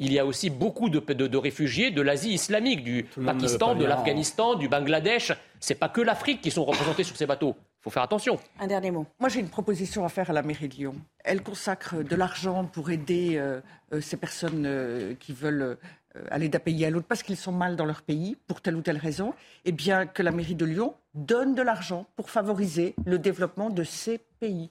[0.00, 4.54] Il y a aussi beaucoup de, de, réfugiés de l'Asie islamique, du Pakistan, de l'Afghanistan,
[4.54, 5.32] du Bangladesh.
[5.58, 7.56] C'est pas que l'Afrique qui sont représentés sur ces bateaux.
[7.58, 8.38] Il faut faire attention.
[8.60, 9.06] Un dernier mot.
[9.18, 10.94] Moi, j'ai une proposition à faire à la mairie de Lyon.
[11.24, 13.60] Elle consacre de l'argent pour aider euh,
[13.92, 15.76] euh, ces personnes euh, qui veulent
[16.30, 18.82] aller d'un pays à l'autre parce qu'ils sont mal dans leur pays, pour telle ou
[18.82, 19.34] telle raison.
[19.64, 23.84] Eh bien, que la mairie de Lyon donne de l'argent pour favoriser le développement de
[23.84, 24.70] ces pays.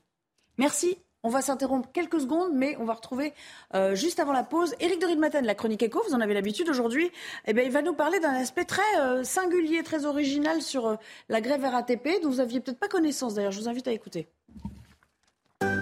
[0.58, 0.98] Merci.
[1.24, 3.34] On va s'interrompre quelques secondes, mais on va retrouver
[3.74, 6.02] euh, juste avant la pause Éric de Ridmaten, la chronique éco.
[6.08, 7.12] Vous en avez l'habitude aujourd'hui.
[7.46, 10.96] Eh bien, il va nous parler d'un aspect très euh, singulier, très original sur euh,
[11.28, 13.34] la grève RATP, dont vous aviez peut-être pas connaissance.
[13.34, 14.28] D'ailleurs, je vous invite à écouter.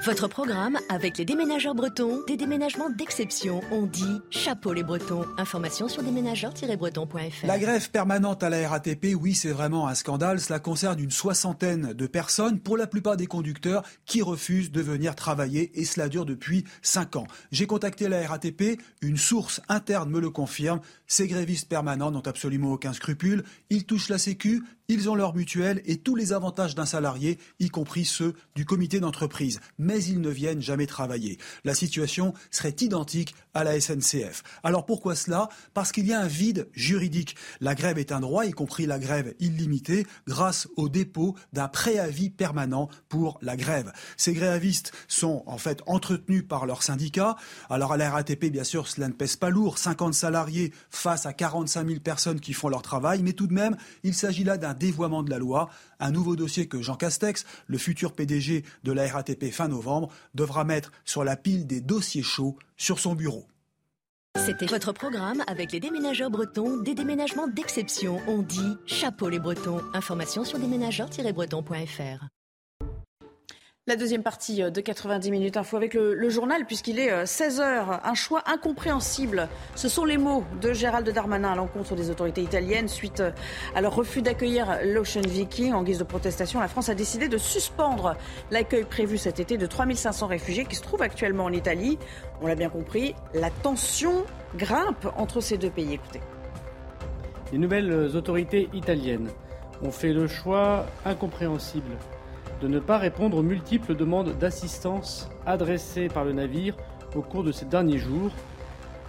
[0.04, 3.62] Votre programme avec les déménageurs bretons, des déménagements d'exception.
[3.72, 5.24] On dit chapeau les bretons.
[5.38, 7.46] Information sur déménageurs-bretons.fr.
[7.46, 10.42] La grève permanente à la RATP, oui, c'est vraiment un scandale.
[10.42, 15.16] Cela concerne une soixantaine de personnes, pour la plupart des conducteurs, qui refusent de venir
[15.16, 17.28] travailler et cela dure depuis cinq ans.
[17.52, 20.82] J'ai contacté la RATP, une source interne me le confirme.
[21.08, 23.44] Ces grévistes permanents n'ont absolument aucun scrupule.
[23.70, 27.70] Ils touchent la sécu, ils ont leur mutuelle et tous les avantages d'un salarié, y
[27.70, 29.60] compris ceux du comité d'entreprise.
[29.86, 31.38] Mais ils ne viennent jamais travailler.
[31.64, 34.42] La situation serait identique à la SNCF.
[34.64, 35.48] Alors pourquoi cela?
[35.76, 37.36] Parce qu'il y a un vide juridique.
[37.62, 42.32] La grève est un droit, y compris la grève illimitée, grâce au dépôt d'un préavis
[42.32, 43.94] permanent pour la grève.
[44.18, 47.36] Ces grévistes sont en fait entretenus par leur syndicat.
[47.70, 49.78] Alors à la RATP, bien sûr, cela ne pèse pas lourd.
[49.78, 53.22] 50 salariés face à 45 000 personnes qui font leur travail.
[53.22, 56.68] Mais tout de même, il s'agit là d'un dévoiement de la loi, Un nouveau dossier
[56.68, 61.36] que Jean Castex, le futur PDG de la RATP fin novembre, devra mettre sur la
[61.36, 63.48] pile des dossiers chauds sur son bureau.
[64.38, 68.20] C'était votre programme avec les déménageurs bretons, des déménagements d'exception.
[68.28, 69.82] On dit chapeau les bretons.
[69.94, 72.26] Information sur déménageurs-bretons.fr.
[73.88, 77.82] La deuxième partie euh, de 90 minutes info avec le, journal puisqu'il est 16 euh.
[78.04, 79.48] Un choix incompréhensible.
[79.76, 83.30] Ce sont les mots de Gérald Darmanin à l'encontre des autorités italiennes suite euh,
[83.76, 85.74] à leur refus d'accueillir l'Ocean Viking.
[85.74, 88.16] En guise de protestation, la France a décidé de suspendre
[88.50, 92.00] l'accueil prévu cet été de 3500 réfugiés qui se trouvent actuellement en Italie.
[92.42, 94.26] On l'a bien compris, la tension
[94.58, 95.94] grimpe entre ces deux pays.
[95.94, 96.22] Écoutez.
[97.52, 99.30] Les nouvelles autorités italiennes
[99.84, 101.92] ont fait le choix incompréhensible
[102.62, 106.76] de ne pas répondre aux multiples demandes d'assistance adressées par le navire
[107.16, 108.32] au cours de ces derniers jours,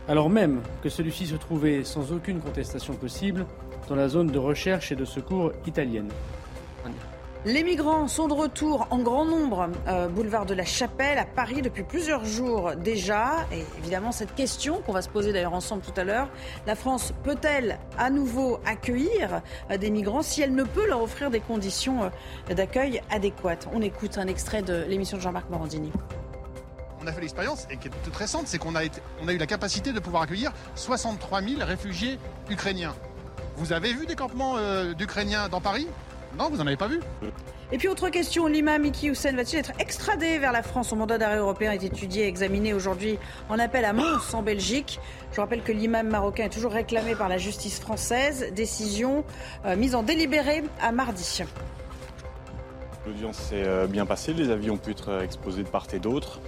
[0.09, 3.47] alors même que celui-ci se trouvait sans aucune contestation possible
[3.89, 6.09] dans la zone de recherche et de secours italienne.
[7.47, 11.63] Les migrants sont de retour en grand nombre, euh, boulevard de la Chapelle à Paris
[11.63, 13.47] depuis plusieurs jours déjà.
[13.53, 16.29] Et évidemment, cette question qu'on va se poser d'ailleurs ensemble tout à l'heure,
[16.67, 21.31] la France peut-elle à nouveau accueillir euh, des migrants si elle ne peut leur offrir
[21.31, 22.11] des conditions
[22.51, 23.69] euh, d'accueil adéquates?
[23.73, 25.93] On écoute un extrait de l'émission de Jean-Marc Morandini
[27.01, 29.47] on a fait l'expérience, et qui est toute récente, c'est qu'on a, a eu la
[29.47, 32.19] capacité de pouvoir accueillir 63 000 réfugiés
[32.51, 32.97] ukrainiens.
[33.59, 34.57] Vous avez vu des campements
[34.95, 35.87] d'Ukrainiens dans Paris?
[36.37, 37.01] Non, vous n'en avez pas vu
[37.72, 41.18] et puis autre question, l'imam Miki Hussein va-t-il être extradé vers la France Son mandat
[41.18, 43.18] d'arrêt européen est étudié et examiné aujourd'hui
[43.49, 45.01] en appel à Mons en Belgique?
[45.33, 48.53] Je rappelle que l'imam marocain est toujours réclamé par la justice française.
[48.55, 49.25] Décision
[49.64, 51.42] euh, mise en délibéré à mardi.
[53.05, 55.99] L'audience s'est euh, bien passée, les avis ont pu être euh, exposés de part et
[55.99, 56.40] d'autre.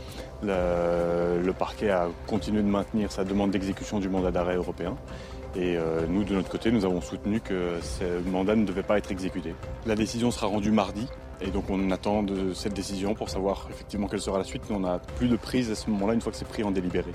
[0.45, 4.97] Le, le parquet a continué de maintenir sa demande d'exécution du mandat d'arrêt européen.
[5.57, 8.99] Et euh, nous, de notre côté, nous avons soutenu que ce mandat ne devait pas
[8.99, 9.55] être exécuté.
[9.87, 11.09] La décision sera rendue mardi.
[11.41, 14.63] Et donc on attend de cette décision pour savoir effectivement quelle sera la suite.
[14.69, 16.71] Mais on n'a plus de prise à ce moment-là une fois que c'est pris en
[16.71, 17.13] délibéré.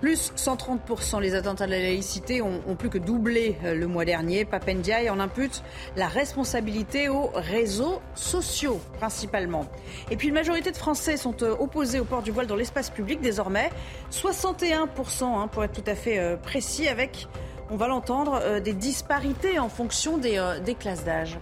[0.00, 4.44] Plus 130%, les attentats de la laïcité ont, plus que doublé euh, le mois dernier.
[4.44, 5.62] Papendiaï en impute
[5.96, 9.64] la responsabilité aux réseaux sociaux principalement.
[10.10, 12.90] Et puis une majorité de Français sont euh, opposés au port du voile dans l'espace
[12.90, 13.70] public désormais.
[14.12, 17.28] 61% hein, pour être tout à fait précis avec
[17.70, 21.38] on va l'entendre, euh, des disparités en fonction des, euh, classes d'âge.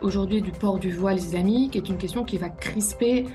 [0.00, 3.26] Aujourd'hui, du port du voile islamique est une question qui va crisper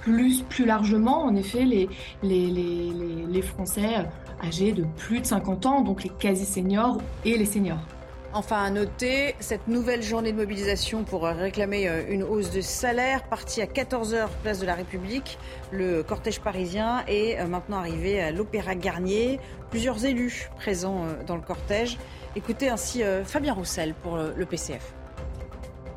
[0.00, 1.88] plus, largement, en effet, les,
[2.22, 4.08] les, Français
[4.42, 7.86] âgés de plus de 50 ans, donc les quasi-seniors et les seniors.
[8.34, 13.24] Enfin, à noter cette nouvelle journée de mobilisation pour réclamer euh, une hausse de salaire,
[13.24, 15.38] partie à 14h, place de la République.
[15.70, 19.38] Le cortège parisien est euh, maintenant arrivé à l'Opéra Garnier.
[19.68, 21.98] Plusieurs élus présents euh, dans le cortège.
[22.34, 24.94] Écoutez ainsi Fabien Roussel pour le PCF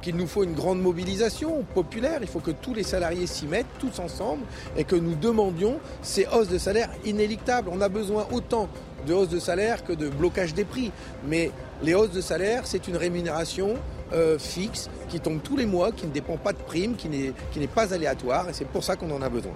[0.02, 3.66] qu'il nous faut une grande mobilisation populaire, il faut que tous les salariés s'y mettent,
[3.80, 4.44] tous ensemble,
[4.78, 7.70] et que nous demandions ces hausses de salaire inéluctables.
[7.72, 8.70] On a besoin autant
[9.06, 10.92] de hausses de salaire que de blocage des prix.
[11.26, 13.76] Mais les hausses de salaire, c'est une rémunération
[14.14, 17.68] euh, fixe qui tombe tous les mois, qui ne dépend pas de primes, qui n'est
[17.68, 19.54] pas aléatoire, et c'est pour ça qu'on en a besoin.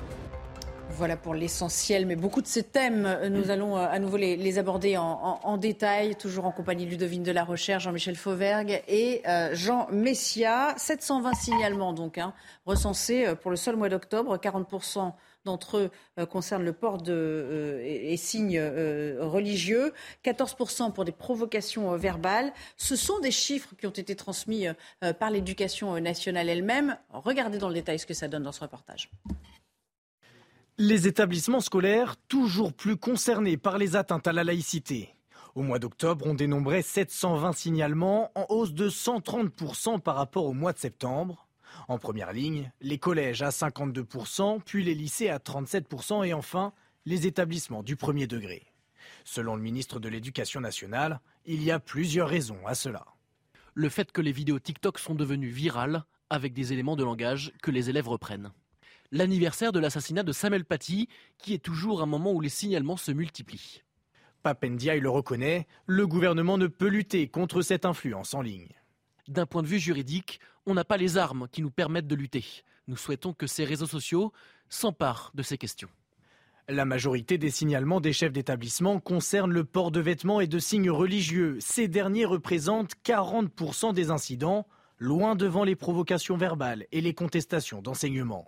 [0.92, 4.58] Voilà pour l'essentiel, mais beaucoup de ces thèmes, euh, nous allons euh, à nouveau les,
[4.58, 9.22] aborder en, détail, toujours en compagnie de Ludovine de la Recherche, Jean-Michel Fauvergue et
[9.54, 10.74] Jean Messia.
[10.78, 12.34] 720 signalements donc hein,
[12.66, 15.14] recensés pour le seul mois d'octobre, 40%
[15.50, 21.12] d'entre eux euh, concernent le port de, euh, et, signes euh, religieux, 14% pour des
[21.12, 22.54] provocations verbales.
[22.78, 24.68] Ce sont des chiffres qui ont été transmis
[25.20, 26.98] par l'éducation nationale elle-même.
[27.10, 29.10] Regardez dans le détail ce que ça donne dans ce reportage.
[30.78, 35.16] Les établissements scolaires toujours plus concernés par les atteintes à la laïcité.
[35.56, 40.74] Au mois d'octobre, on dénombrait 720 signalements, en hausse de 130% par rapport au mois
[40.74, 41.49] de septembre.
[41.90, 46.72] En première ligne, les collèges à 52%, puis les lycées à 37% et enfin
[47.08, 48.68] les établissements du premier degré.
[49.26, 53.08] Selon le ministre de l'Éducation nationale, il y a plusieurs raisons à cela.
[53.74, 57.72] Le fait que les vidéos TikTok sont devenues virales avec des éléments de langage que
[57.72, 58.52] les élèves reprennent.
[59.12, 63.12] L'anniversaire de l'assassinat de Samuel Paty, qui est toujours un moment où les signalements se
[63.12, 63.82] multiplient.
[64.44, 68.79] Papendiaï le reconnaît, le gouvernement ne peut lutter contre cette influence en ligne.
[69.30, 72.44] D'un point de vue juridique, on n'a pas les armes qui nous permettent de lutter.
[72.88, 74.34] Nous souhaitons que ces réseaux sociaux
[74.70, 75.90] s'emparent de ces questions.
[76.68, 80.90] La majorité des signalements des chefs d'établissement concernent le port de vêtements et de signes
[80.90, 81.58] religieux.
[81.62, 84.66] Ces derniers représentent 40% des incidents,
[84.98, 88.48] loin devant les provocations verbales et les contestations d'enseignement.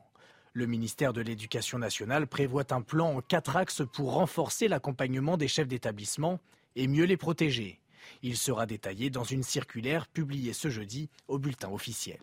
[0.54, 5.48] Le ministère de l'Éducation nationale prévoit un plan en quatre axes pour renforcer l'accompagnement des
[5.48, 6.40] chefs d'établissement
[6.76, 7.81] et mieux les protéger.
[8.24, 12.20] Il sera détaillé dans une circulaire publiée ce jeudi au bulletin officiel.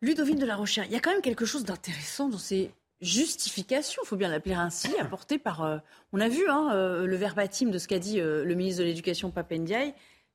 [0.00, 4.02] Ludovine de la Rochère, il y a quand même quelque chose d'intéressant dans ces justifications,
[4.04, 5.62] il faut bien l'appeler ainsi, apportées par.
[5.62, 5.78] Euh,
[6.12, 8.86] on a vu hein, euh, le verbatim de ce qu'a dit euh, le ministre de
[8.86, 9.94] l'Éducation Papendiaï.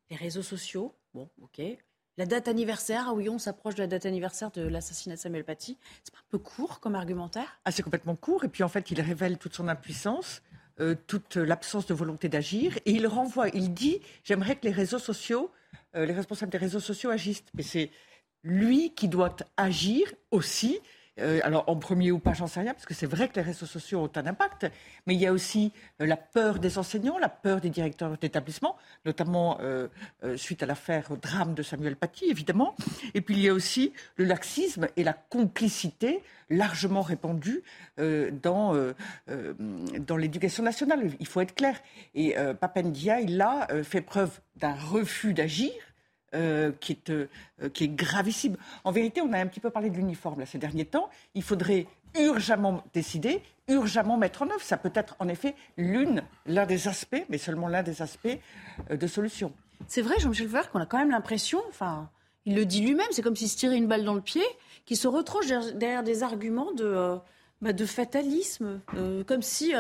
[0.10, 1.62] Les réseaux sociaux, bon, ok.
[2.18, 5.44] La date anniversaire, ah oui, on s'approche de la date anniversaire de l'assassinat de Samuel
[5.44, 5.78] Paty.
[6.04, 7.60] C'est pas un peu court comme argumentaire?
[7.64, 8.44] Ah, c'est complètement court.
[8.44, 10.42] Et puis en fait, il révèle toute son impuissance.
[11.08, 12.78] Toute l'absence de volonté d'agir.
[12.86, 15.52] Et il renvoie, il dit, j'aimerais que les réseaux sociaux,
[15.94, 17.44] les responsables des réseaux sociaux agissent.
[17.54, 17.92] Mais c'est
[18.44, 20.80] lui qui doit agir aussi.
[21.20, 23.42] Euh, alors en premier ou pas, j'en sais rien, parce que c'est vrai que les
[23.42, 24.70] réseaux sociaux ont un impact,
[25.06, 28.76] mais il y a aussi euh, la peur des enseignants, la peur des directeurs d'établissement,
[29.06, 29.88] notamment euh,
[30.36, 32.76] suite à l'affaire drame de Samuel Paty, évidemment.
[33.14, 37.62] Et puis il y a aussi le laxisme et la complicité largement répandue
[37.98, 38.74] dans,
[39.28, 41.12] dans l'éducation nationale.
[41.20, 41.78] Il faut être clair.
[42.16, 45.72] Et Papendia, il a fait preuve d'un refus d'agir
[46.34, 47.30] euh, qui, est, euh,
[47.74, 48.58] qui est gravissime.
[48.84, 51.10] En vérité, on a un petit peu parlé de l'uniforme ces derniers temps.
[51.36, 51.88] Il faudrait
[52.20, 54.62] urgemment décider, urgemment mettre en œuvre.
[54.62, 58.28] Ça peut être en effet l'une, l'un des aspects, mais seulement l'un des aspects
[58.92, 59.54] euh, de solution.
[59.88, 62.10] C'est vrai, Jean-Michel Feuer, qu'on a quand même l'impression, enfin,
[62.44, 64.44] il le dit lui-même, c'est comme s'il se tirait une balle dans le pied,
[64.86, 67.20] qu'il se retrouve derrière, des arguments de,
[67.62, 68.82] bah, fatalisme,
[69.26, 69.74] comme si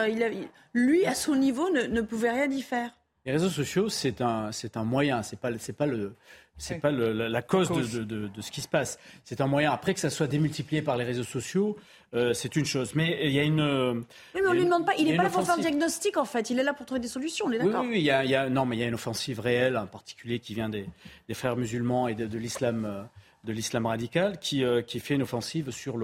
[0.74, 2.92] lui, à son niveau, ne, ne pouvait rien y faire.
[3.28, 6.16] Les réseaux sociaux, c'est un, c'est un moyen, c'est pas, c'est pas le,
[6.58, 8.98] c'est pas la, cause, De, de, de, ce qui se passe.
[9.26, 9.70] C'est un moyen.
[9.74, 11.76] Après que ça soit démultiplié par les réseaux sociaux,
[12.14, 12.96] euh, c'est une chose.
[12.96, 13.60] Mais il y a une.
[13.60, 14.96] Oui, mais on ne lui demande pas.
[14.98, 16.50] Il n'est pas là pour faire un diagnostic, en fait.
[16.52, 17.48] Il est là pour trouver des solutions.
[17.48, 17.82] On est d'accord.
[17.82, 19.42] Oui, oui, il y a, il y a, non, mais il y a une offensive
[19.42, 20.86] réelle, en particulier qui vient des,
[21.28, 23.10] des frères musulmans et de, l'islam.
[23.44, 25.98] De l'islam radical qui, euh, qui fait une offensive sur,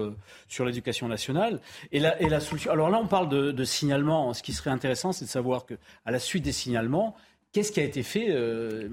[0.48, 1.60] sur l'éducation nationale.
[1.92, 2.70] Et la, et la solution.
[2.70, 4.32] Alors là, on parle de, de signalement.
[4.32, 7.14] Ce qui serait intéressant, c'est de savoir qu'à la suite des signalements,
[7.54, 8.88] Qu'est-ce qui a été fait euh,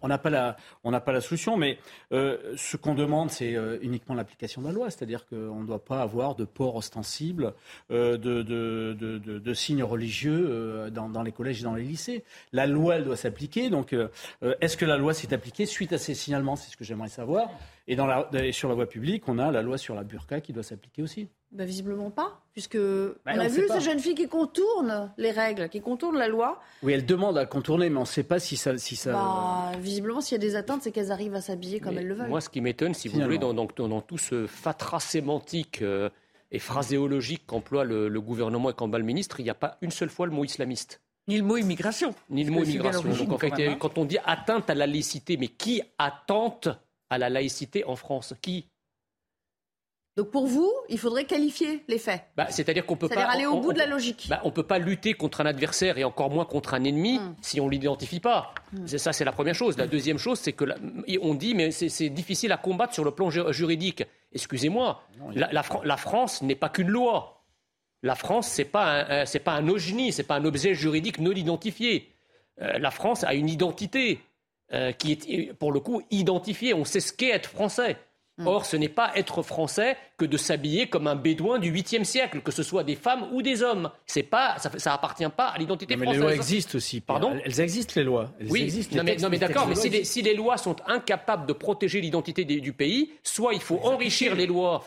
[0.00, 1.76] On n'a pas, la, solution, mais
[2.12, 4.90] euh, ce qu'on demande, c'est euh, uniquement l'application de la loi.
[4.90, 7.52] C'est-à-dire qu'on ne doit pas avoir de port ostensible
[7.90, 12.22] de, signes religieux dans, les collèges et dans les lycées.
[12.52, 13.70] La loi, elle doit s'appliquer.
[13.70, 13.92] Donc,
[14.60, 16.54] est-ce que la loi s'est appliquée suite à ces signalements?
[16.54, 17.50] C'est ce que j'aimerais savoir.
[17.88, 17.96] Et
[18.52, 21.28] sur la voie publique, on a la loi sur la burqa qui doit s'appliquer aussi.
[21.52, 25.68] Bah, visiblement pas, puisque bah, on a vu ces jeunes filles qui contournent les règles,
[25.68, 26.60] qui contournent la loi.
[26.82, 28.76] Oui, elles demandent à contourner, mais on ne sait pas si ça...
[28.76, 29.12] Si ça...
[29.12, 32.14] Bah, visiblement, s'il y a des atteintes, c'est qu'elles arrivent à s'habiller comme elles le
[32.14, 32.28] veulent.
[32.28, 36.10] Moi, ce qui m'étonne, si vous voulez, dans, dans, tout ce fatras sémantique euh,
[36.50, 40.10] et phraséologique qu'emploie le, gouvernement et qu'emballe le ministre, il n'y a pas une seule
[40.10, 41.00] fois le mot islamiste.
[41.28, 42.14] Ni le mot immigration.
[42.28, 43.08] Ni le mot immigration.
[43.08, 43.76] Donc, en fait, hein.
[43.78, 46.68] quand on dit atteinte à la laïcité, mais qui attente
[47.08, 48.34] à la laïcité en France?
[48.42, 48.66] Qui?
[50.16, 52.22] Donc pour vous, il faudrait qualifier les faits.
[52.36, 54.26] Bah, c'est-à-dire qu'on peut pas aller au bout de la logique.
[54.30, 57.34] Bah, on peut pas lutter contre un adversaire et encore moins contre un ennemi hmm.
[57.42, 58.54] si on l'identifie pas.
[58.72, 58.86] Hmm.
[58.86, 59.76] Ça, c'est la première chose.
[59.76, 60.64] La deuxième chose, c'est que
[61.20, 64.04] on dit mais c'est difficile à combattre sur le plan juridique.
[64.32, 65.02] Excusez-moi,
[65.34, 67.44] la, France n'est pas qu'une loi.
[68.02, 72.10] La France, c'est pas c'est pas un ogni, c'est pas un objet juridique non identifié.
[72.62, 74.20] Euh, la France a une identité
[74.72, 76.74] euh, qui est pour le coup identifiée.
[76.74, 77.96] On sait ce qu'est être français.
[78.38, 78.46] Mm.
[78.46, 82.40] Or, ce n'est pas être français que de s'habiller comme un bédouin du 8e siècle,
[82.42, 83.90] que ce soit des femmes ou des hommes.
[84.06, 86.08] C'est pas, ça, ça appartient pas à l'identité française.
[86.08, 87.00] Mais les lois existent aussi.
[87.00, 87.38] Pardon?
[87.44, 88.30] Elles existent les lois.
[88.48, 89.66] oui, existent, non, mais, d'accord.
[89.66, 94.34] Mais si les, lois sont incapables de protéger l'identité du pays, soit il faut enrichir
[94.34, 94.84] les lois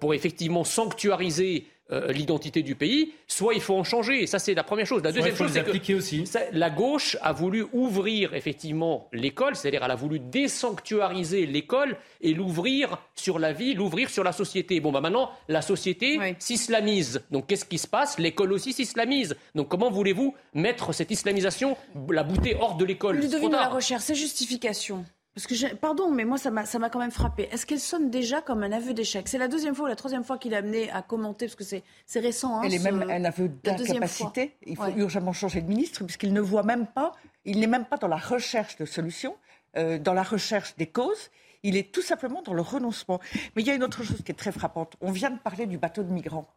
[0.00, 4.26] pour, effectivement sanctuariser euh, l'identité du pays, soit il faut en changer.
[4.26, 5.02] Ça, c'est la première chose.
[5.04, 6.24] La deuxième chose, c'est que aussi.
[6.52, 12.98] la gauche a voulu ouvrir effectivement l'école, c'est-à-dire elle a voulu désanctuariser l'école et l'ouvrir
[13.14, 14.80] sur la vie, l'ouvrir sur la société.
[14.80, 17.22] Bon, bah maintenant, la société s'islamise.
[17.30, 18.18] Donc, qu'est-ce qui se passe?
[18.18, 19.36] L'école aussi s'islamise.
[19.54, 21.76] Donc, comment voulez-vous mettre cette islamisation,
[22.10, 23.18] la bouter hors de l'école?
[23.18, 25.04] Ludovine de la recherche, ces justifications
[25.36, 27.46] parce que, pardon, mais moi, ça m'a quand même frappé.
[27.52, 29.28] Est-ce qu'elle sonne déjà comme un aveu d'échec?
[29.28, 31.62] C'est la deuxième fois ou la troisième fois qu'il a amené à commenter, parce que
[32.06, 32.56] c'est récent.
[32.56, 34.56] Hein, elle est même un aveu d'incapacité.
[34.64, 37.12] Il faut urgemment changer de ministre, puisqu'il ne voit même pas,
[37.44, 39.36] il n'est même pas dans la recherche de solutions,
[39.76, 41.30] euh, dans la recherche des causes.
[41.62, 43.20] Il est tout simplement dans le renoncement.
[43.54, 44.96] Mais il y a une autre chose qui est très frappante.
[45.02, 46.48] On vient de parler du bateau de migrants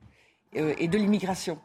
[0.55, 1.59] euh, et de l'immigration.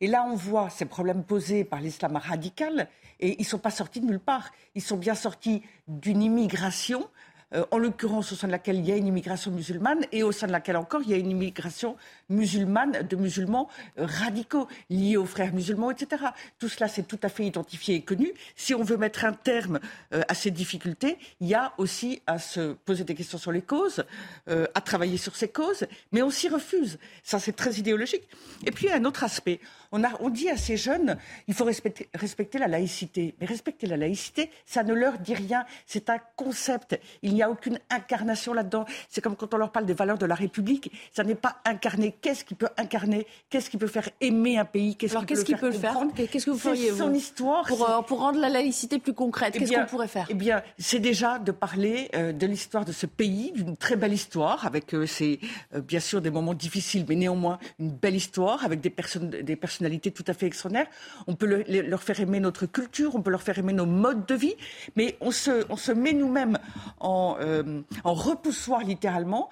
[0.00, 2.88] Et là, on voit ces problèmes posés par l'islam radical,
[3.20, 4.50] et ils ne sont pas sortis de nulle part.
[4.74, 7.08] Ils sont bien sortis d'une immigration
[7.54, 10.32] euh, en l'occurrence au sein de laquelle il y a une immigration musulmane et au
[10.32, 11.96] sein de laquelle encore il y a une immigration
[12.28, 16.24] musulmane de musulmans euh, radicaux liés aux frères musulmans, etc.
[16.58, 18.34] Tout cela, c'est tout à fait identifié et connu.
[18.54, 19.80] Si on veut mettre un terme
[20.12, 23.62] euh, à ces difficultés, il y a aussi à se poser des questions sur les
[23.62, 24.04] causes,
[24.46, 26.98] à travailler sur ces causes, mais on s'y refuse.
[27.22, 28.28] Ça, c'est très idéologique.
[28.64, 29.60] Et puis, il y a un autre aspect.
[29.92, 31.16] On, a, on dit à ces jeunes,
[31.46, 33.34] il faut respecter, respecter la laïcité.
[33.40, 35.64] Mais respecter la laïcité, ça ne leur dit rien.
[35.86, 36.98] C'est un concept.
[37.22, 38.84] Il n'y a aucune incarnation là-dedans.
[39.08, 40.92] C'est comme quand on leur parle des valeurs de la République.
[41.12, 42.14] Ça n'est pas incarné.
[42.20, 43.26] Qu'est-ce qui peut incarner?
[43.50, 44.96] Qu'est-ce qui peut faire aimer un pays?
[44.96, 45.96] Qu'est-ce qui peut, peut, le faire?
[46.14, 47.64] Qu'est-ce que vous feriez son histoire.
[47.66, 50.26] Pour, euh, pour, rendre la laïcité plus concrète, eh qu'est-ce qu'on pourrait faire?
[50.30, 54.12] Eh bien, c'est déjà de parler euh, de l'histoire de ce pays, d'une très belle
[54.12, 55.40] histoire, avec euh, ses,
[55.74, 59.56] bien sûr des moments difficiles, mais néanmoins une belle histoire, avec des, personnes, des
[60.10, 60.88] tout à fait extraordinaires.
[61.26, 64.34] On peut leur faire aimer notre culture, on peut leur faire aimer nos modes de
[64.34, 64.54] vie,
[64.96, 66.58] mais on se, met nous-mêmes
[67.00, 69.50] en, euh, en repoussoir littéralement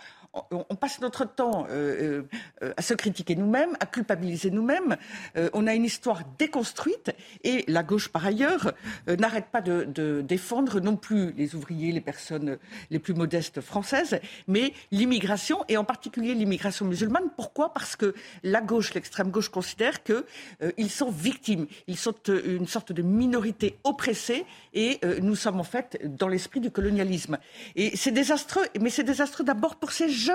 [0.51, 2.23] on passe notre temps euh,
[2.63, 4.97] euh, à se critiquer nous-mêmes, à culpabiliser nous-mêmes.
[5.37, 7.13] Euh, on a une histoire déconstruite
[7.45, 8.73] et la gauche, par ailleurs,
[9.07, 12.59] n'arrête pas de, défendre non plus les ouvriers, les personnes
[12.91, 17.31] les plus modestes françaises, mais l'immigration et en particulier l'immigration musulmane.
[17.37, 17.73] Pourquoi?
[17.73, 23.03] Parce que la gauche, l'extrême gauche, considère qu'ils sont victimes, ils sont une sorte de
[23.03, 27.39] minorité oppressée et nous sommes en fait dans l'esprit du colonialisme.
[27.75, 30.26] Et c'est désastreux, mais c'est désastreux d'abord pour ces jeunes.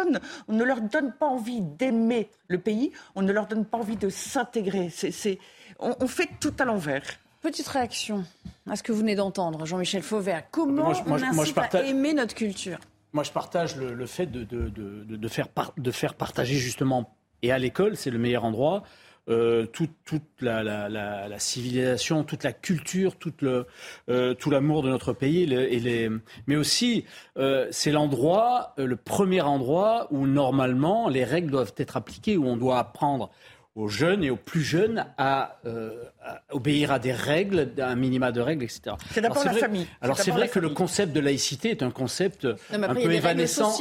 [0.47, 3.95] On ne leur donne pas envie d'aimer le pays, on ne leur donne pas envie
[3.95, 4.89] de s'intégrer.
[4.89, 5.39] C'est,
[5.79, 7.03] on, fait tout à l'envers.
[7.41, 8.23] Petite réaction
[8.69, 10.43] à ce que vous venez d'entendre, Jean-Michel Fauvert.
[10.51, 12.77] Comment on incite à aimer notre culture
[13.13, 17.97] Moi, je partage le, fait de, de, faire de faire partager justement, et à l'école,
[17.97, 18.83] c'est le meilleur endroit,
[19.29, 19.91] euh, toute,
[20.41, 23.67] la, civilisation, toute la culture, tout, le,
[24.09, 25.43] euh, tout l'amour de notre pays.
[25.43, 26.09] et les...
[26.47, 27.05] Mais aussi,
[27.37, 32.57] euh, c'est l'endroit, le premier endroit où normalement les règles doivent être appliquées, où on
[32.57, 33.29] doit apprendre
[33.75, 36.03] aux jeunes et aux plus jeunes à, euh,
[36.49, 38.95] obéir à des règles, à un minima de règles, etc.
[39.11, 39.87] C'est d'abord la famille.
[40.01, 43.73] Alors c'est vrai que le concept de laïcité est un concept un peu évanescent.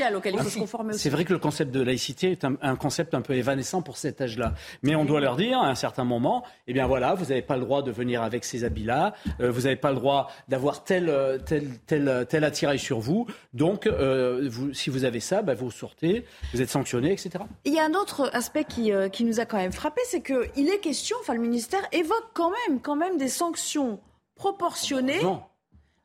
[0.92, 4.20] C'est vrai que le concept de laïcité est un, concept un peu évanescent pour cet
[4.20, 4.54] âge-là.
[4.84, 7.56] Mais on doit leur dire à un certain moment, eh bien voilà, vous n'avez pas
[7.56, 11.12] le droit de venir avec ces habits-là, euh, vous n'avez pas le droit d'avoir tel,
[11.46, 13.26] tel, tel, tel attirail sur vous.
[13.54, 16.24] Donc, euh, vous, si vous avez ça, bah, vous sortez,
[16.54, 17.44] vous êtes sanctionné, etc.
[17.64, 20.68] Il y a un autre aspect qui, qui nous a quand même frappé, c'est qu'il
[20.68, 23.98] est question, enfin le ministère évoque quand même, quand même des sanctions
[24.34, 25.20] proportionnées.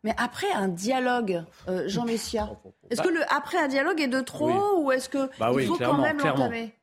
[0.04, 2.50] Mais après un dialogue, euh, Jean Messia,
[2.90, 5.78] est-ce que le après un dialogue est de trop ou est-ce que bah il faut
[5.78, 6.74] quand même l'entamer?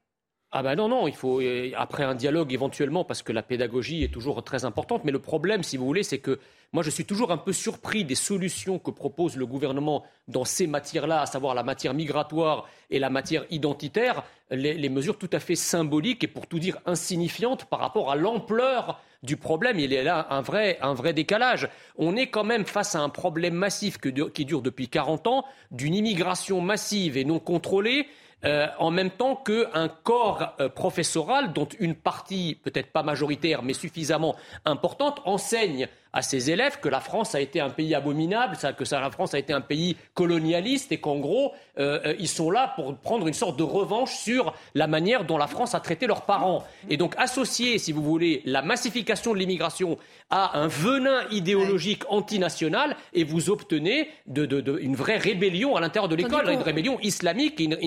[0.55, 4.05] Ah ben non, non, il faut, euh, après un dialogue éventuellement, parce que la pédagogie
[4.05, 6.39] est toujours très importante, mais le problème, si vous voulez, c'est que
[6.75, 10.67] moi je suis toujours un peu surpris des solutions que propose le gouvernement dans ces
[10.67, 15.55] matières-là, à savoir la matière migratoire et la matière identitaire, les, mesures tout à fait
[15.55, 19.79] symboliques et pour tout dire insignifiantes par rapport à l'ampleur du problème.
[19.79, 21.71] Il y a là un vrai, un vrai décalage.
[21.97, 25.95] On est quand même face à un problème massif qui dure depuis 40 ans, d'une
[25.95, 28.07] immigration massive et non contrôlée
[28.45, 33.73] euh, en même temps qu'un corps euh, professoral dont une partie, peut-être pas majoritaire, mais
[33.73, 34.35] suffisamment
[34.65, 39.11] importante, enseigne à ses élèves que la France a été un pays abominable, que la
[39.11, 42.95] France a été un pays colonialiste et qu'en gros, euh, euh, ils sont là pour
[42.97, 46.65] prendre une sorte de revanche sur la manière dont la France a traité leurs parents.
[46.91, 49.99] Et donc associer, si vous voulez, la massification de l'immigration
[50.31, 56.51] à un venin idéologique antinational et vous obtenez une vraie rébellion à l'intérieur de l'école,
[56.51, 57.79] une rébellion islamique, une,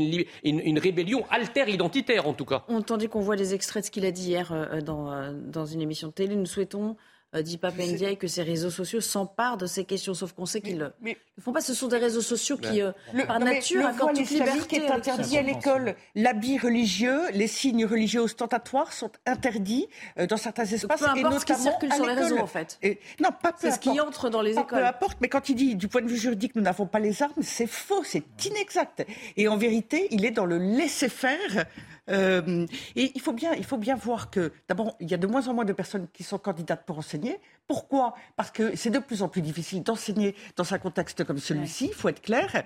[0.44, 2.64] une, rébellion alter-identitaire en tout cas.
[2.68, 5.66] On tandis qu'on voit des extraits de ce qu'il a dit hier euh, dans, dans
[5.66, 6.96] une émission de télé, nous souhaitons
[7.36, 10.78] euh, dit Papendiaï que ces réseaux sociaux s'emparent de ces questions, sauf qu'on sait qu'ils
[10.78, 11.62] ne le font pas.
[11.62, 12.92] Ce sont des réseaux sociaux qui, euh,
[13.28, 14.78] par nature, accordent toute liberté.
[14.78, 15.96] est interdit à l'école.
[16.16, 21.00] L'habit religieux, les signes religieux ostentatoires sont interdits euh, dans certains espaces.
[21.00, 22.80] peu importe ce qui circule sur les réseaux, en fait.
[23.20, 24.80] non, pas peu C'est ce qui entre dans les écoles.
[24.80, 27.22] Peu importe, mais quand il dit, du point de vue juridique, nous n'avons pas les
[27.22, 29.06] armes, c'est faux, c'est inexact.
[29.38, 31.66] Et en vérité, il est dans le laisser-faire
[32.10, 35.28] euh, et il faut, bien, il faut bien voir que, d'abord, il y a de
[35.28, 37.40] moins en moins de personnes qui sont candidates pour enseigner.
[37.68, 38.14] Pourquoi?
[38.36, 41.94] Parce que c'est de plus en plus difficile d'enseigner dans un contexte comme celui-ci, il
[41.94, 42.64] faut être clair.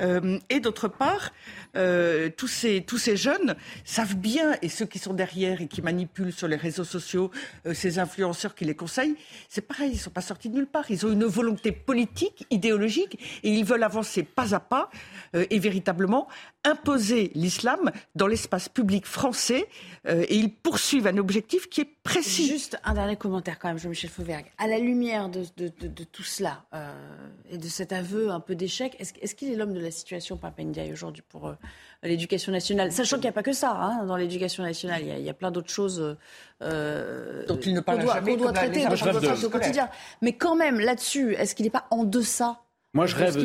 [0.00, 1.30] Euh, et d'autre part,
[1.76, 5.82] euh, tous, ces, tous ces jeunes savent bien, et ceux qui sont derrière et qui
[5.82, 7.30] manipulent sur les réseaux sociaux,
[7.66, 9.14] euh, ces influenceurs qui les conseillent,
[9.48, 10.90] c'est pareil, ils ne sont pas sortis de nulle part.
[10.90, 14.90] Ils ont une volonté politique, idéologique, et ils veulent avancer pas à pas,
[15.32, 16.26] et véritablement
[16.64, 19.68] imposer l'islam dans l'espace public français
[20.08, 22.48] et ils poursuivent un objectif qui est précis.
[22.48, 24.10] Juste un dernier commentaire quand même, Jean-Michel
[24.58, 25.44] À la lumière de,
[26.04, 26.92] tout cela euh,
[27.50, 30.92] et de cet aveu un peu d'échec, est-ce, qu'il est l'homme de la situation, Papendiaï,
[30.92, 31.54] aujourd'hui pour euh,
[32.02, 32.92] l'éducation nationale?
[32.92, 35.50] Sachant qu'il n'y a pas que ça hein, dans l'éducation nationale, il y, a, plein
[35.50, 36.16] d'autres choses
[36.60, 38.86] dont il ne parle jamais, qu'on doit traiter
[39.44, 39.88] au quotidien.
[40.22, 42.60] Mais quand même, là-dessus, est-ce qu'il n'est pas en deçà
[42.92, 43.36] moi, je rêve,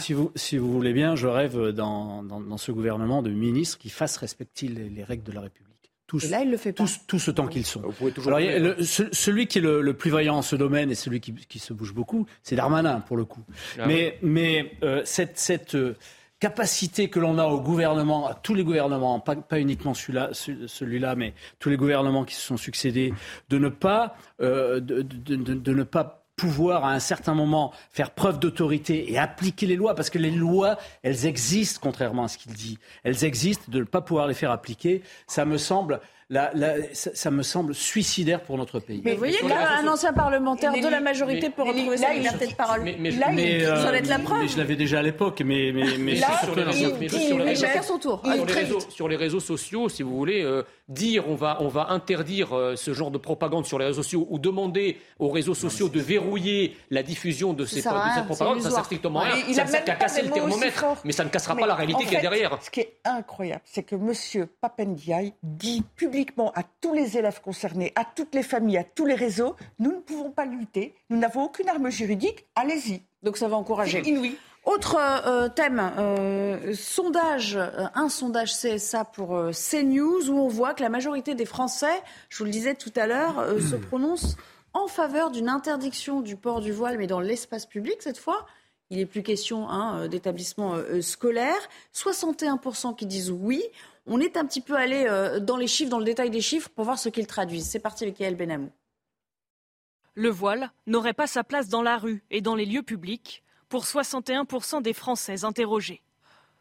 [0.00, 3.90] si, vous, si vous voulez bien, je rêve dans, dans, ce gouvernement de ministres qui
[3.90, 5.75] fassent respecter les, règles de la République.
[6.06, 6.84] Tous, Et là, il le fait pas.
[6.84, 7.82] Tous, tout ce temps qu'ils sont.
[8.26, 11.72] Alors, celui qui est le, plus vaillant en ce domaine et celui qui, qui se
[11.72, 13.42] bouge beaucoup, c'est Darmanin, pour le coup.
[13.78, 15.96] Ah mais mais euh, cette, cette euh,
[16.38, 21.16] capacité que l'on a au gouvernement, à tous les gouvernements, pas, pas uniquement celui-là, celui-là,
[21.16, 23.12] mais tous les gouvernements qui se sont succédés,
[23.48, 27.72] de ne pas, euh, de, de, de, de ne pas pouvoir à un certain moment
[27.90, 32.28] faire preuve d'autorité et appliquer les lois, parce que les lois, elles existent, contrairement à
[32.28, 32.78] ce qu'il dit.
[33.04, 36.00] Elles existent, de ne pas pouvoir les faire appliquer, ça me semble
[36.92, 39.00] ça, me semble suicidaire pour notre pays.
[39.04, 42.54] Mais vous voyez, là, un ancien parlementaire de la majorité peut retrouver sa liberté de
[42.54, 42.82] parole.
[42.82, 44.42] Mais, mais, là, mais, ça va être la preuve.
[44.42, 48.22] Mais je l'avais déjà à l'époque, mais, mais, mais sur les, chacun son tour.
[48.88, 52.76] Sur les, réseaux, sociaux, si vous voulez, euh, dire on va, on va interdire euh,
[52.76, 56.76] ce genre de propagande sur les réseaux sociaux ou demander aux réseaux sociaux de verrouiller
[56.90, 59.54] la diffusion de, ces, de cette propagande, ça sert strictement rien.
[59.54, 62.14] Ça ne sert qu'à casser le thermomètre, mais ça ne cassera pas la réalité qu'il
[62.14, 62.58] y a derrière.
[62.62, 64.46] Ce qui est incroyable, c'est que M.
[64.60, 69.04] Papendiaï dit publiquement publiquement à tous les élèves concernés, à toutes les familles, à tous
[69.04, 73.02] les réseaux, nous ne pouvons pas lutter, nous n'avons aucune arme juridique, allez-y.
[73.22, 74.00] Donc ça va encourager.
[74.02, 74.38] Inouï.
[74.64, 80.82] Autre euh, thème, euh, sondage, euh, un sondage CSA pour CNews où on voit que
[80.82, 84.38] la majorité des Français, je vous le disais tout à l'heure, se prononcent
[84.72, 88.46] en faveur d'une interdiction du port du voile, mais dans l'espace public cette fois.
[88.88, 91.58] Il n'est plus question hein, d'établissement scolaire.
[91.92, 93.62] 61% qui disent oui.
[94.06, 96.68] On est un petit peu allé euh, dans les chiffres, dans le détail des chiffres,
[96.68, 97.68] pour voir ce qu'ils traduisent.
[97.68, 98.70] C'est parti avec Yael Benamou.
[100.14, 103.84] Le voile n'aurait pas sa place dans la rue et dans les lieux publics pour
[103.84, 106.02] 61% des Français interrogés.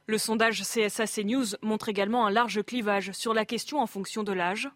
[0.08, 4.34] Le sondage CSA News montre également un large clivage sur la question en fonction de
[4.34, 4.70] l'âge.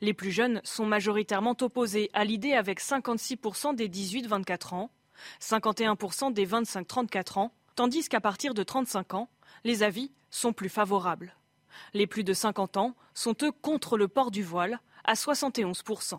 [0.00, 4.90] Les plus jeunes sont majoritairement opposés à l'idée avec 56% des 18-24 ans,
[5.40, 9.28] 51% des 25-34 ans, tandis qu'à partir de 35 ans,
[9.64, 11.34] les avis sont plus favorables.
[11.94, 16.18] Les plus de 50 ans sont eux contre le port du voile à 71%.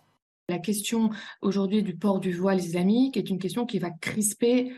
[0.49, 1.09] La question
[1.41, 4.73] aujourd'hui du port du voile islamique est une question qui va crisper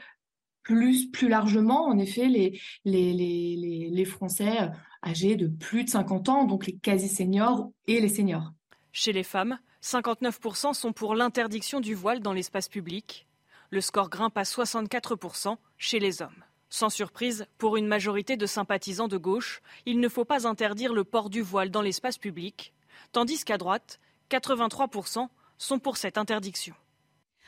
[0.61, 4.71] plus, plus largement, en effet, les, les, les, les Français
[5.03, 8.51] âgés de plus de 50 ans, donc les quasi-seniors et les seniors.
[8.91, 13.27] Chez les femmes, 59% sont pour l'interdiction du voile dans l'espace public.
[13.69, 16.43] Le score grimpe à 64% chez les hommes.
[16.75, 21.05] Sans surprise, pour une majorité de sympathisants de gauche, il ne faut pas interdire le
[21.05, 22.73] port du voile dans l'espace public,
[23.13, 26.75] tandis qu'à droite, 83% sont pour cette interdiction.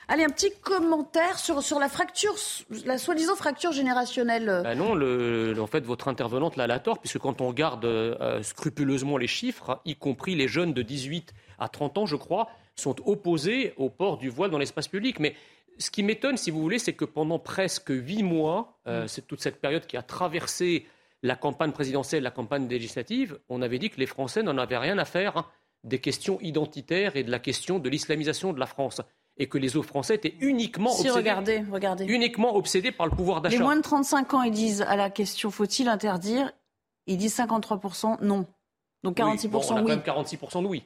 [0.08, 2.36] Allez, un petit commentaire sur, sur la fracture,
[2.86, 4.62] la soi-disant fracture générationnelle.
[4.64, 4.94] Ben non,
[5.62, 9.82] en fait, votre intervenante l'a la tort, puisque quand on regarde euh, scrupuleusement les chiffres,
[9.84, 12.48] y compris les jeunes de 18 à 30 ans, je crois,
[12.78, 15.20] sont opposés au port du voile dans l'espace public.
[15.20, 15.36] Mais
[15.80, 19.08] ce qui m'étonne, si vous voulez, c'est que pendant presque huit mois, euh, mm.
[19.08, 20.86] c'est toute cette période qui a traversé
[21.24, 24.98] la campagne présidentielle, la campagne législative, on avait dit que les Français n'en avaient rien
[24.98, 25.46] à faire hein,
[25.84, 29.02] des questions identitaires et de la question de l'islamisation de la France.
[29.40, 32.06] Et que les autres Français étaient uniquement, obsédés, regardez, regardez.
[32.06, 33.58] uniquement obsédés par le pouvoir d'achat.
[33.58, 36.52] Les moins de 35 ans, ils disent à la question faut-il interdire?
[37.06, 38.48] Ils disent 53% non.
[39.04, 39.50] Donc 46% oui.
[39.50, 40.84] Bon, on a quand même 46% de oui.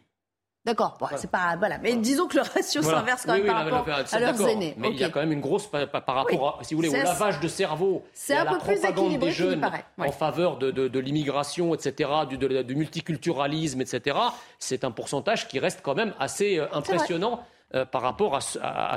[0.64, 4.20] D'accord, c'est pas voilà, mais disons que le ratio s'inverse quand même par rapport à
[4.20, 4.76] leurs aînés.
[4.78, 7.04] Mais il y a quand même une grosse par, rapport, à, si vous voulez, au
[7.04, 12.76] lavage de cerveau, c'est à la propagande des jeunes en faveur de, l'immigration, etc., du,
[12.76, 14.18] multiculturalisme, etc.
[14.60, 17.44] C'est un pourcentage qui reste quand même assez euh, impressionnant.
[17.74, 18.42] Euh, par rapport à,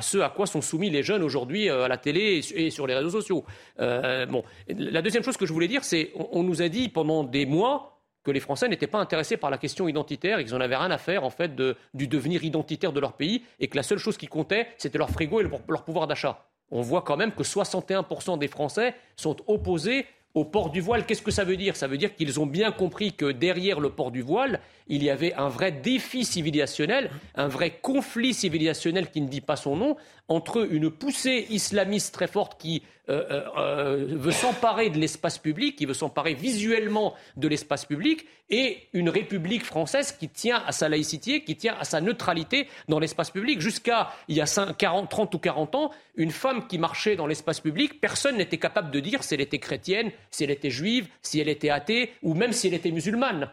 [0.03, 2.95] ce à quoi sont soumis les jeunes aujourd'hui euh, à la télé et, sur les
[2.97, 3.45] réseaux sociaux.
[3.79, 7.47] bon, la deuxième chose que je voulais dire, c'est on nous a dit pendant des
[7.47, 7.94] mois
[8.25, 10.91] que les Français n'étaient pas intéressés par la question identitaire et qu'ils n'en avaient rien
[10.91, 14.17] à faire en fait du devenir identitaire de leur pays et que la seule chose
[14.17, 16.47] qui comptait, c'était leur frigo et leur pouvoir d'achat.
[16.71, 21.07] On voit quand même que 61% des Français sont opposés au port du voile.
[21.07, 21.77] Qu'est-ce que ça veut dire?
[21.77, 25.11] Ça veut dire qu'ils ont bien compris que derrière le port du voile, il y
[25.11, 29.97] avait un vrai défi civilisationnel, un vrai conflit civilisationnel qui ne dit pas son nom,
[30.29, 36.33] entre une poussée islamiste très forte qui veut s'emparer de l'espace public, qui veut s'emparer
[36.33, 41.77] visuellement de l'espace public, et une République française qui tient à sa laïcité, qui tient
[41.79, 43.61] à sa neutralité dans l'espace public.
[43.61, 48.01] Jusqu'à il y a 30 ou 40 ans, une femme qui marchait dans l'espace public,
[48.01, 51.49] personne n'était capable de dire si elle était chrétienne, si elle était juive, si elle
[51.49, 53.51] était athée, ou même si elle était musulmane.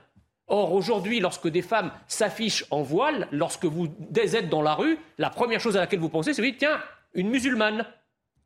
[0.54, 5.30] Or, aujourd'hui, lorsque des femmes s'affichent en voile, lorsque vous êtes dans la rue, la
[5.30, 6.82] première chose à laquelle vous pensez, c'est oui, tiens,
[7.14, 7.86] une musulmane.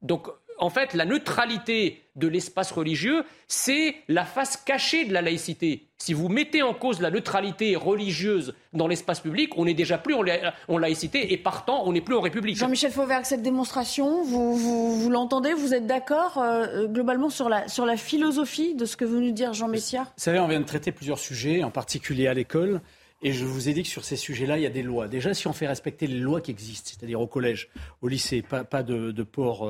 [0.03, 0.27] Donc,
[0.59, 5.87] en fait, la neutralité de l'espace religieux, c'est la face cachée de la laïcité.
[5.97, 10.13] Si vous mettez en cause la neutralité religieuse dans l'espace public, on n'est déjà plus
[10.13, 12.57] en, laïcité et partant, on n'est plus en République.
[12.57, 17.85] Jean-Michel Fauvert, cette démonstration, vous, vous, l'entendez Vous êtes d'accord euh, globalement sur la, sur
[17.85, 20.03] la philosophie de ce que veut nous dire Jean Messia?
[20.03, 22.81] Vous savez, on vient de traiter plusieurs sujets, en particulier à l'école.
[23.21, 25.07] Et je vous ai dit que sur ces sujets-là, il y a des lois.
[25.07, 27.69] Déjà, si on fait respecter les lois qui existent, c'est-à-dire au collège,
[28.01, 29.67] au lycée, pas, de, port,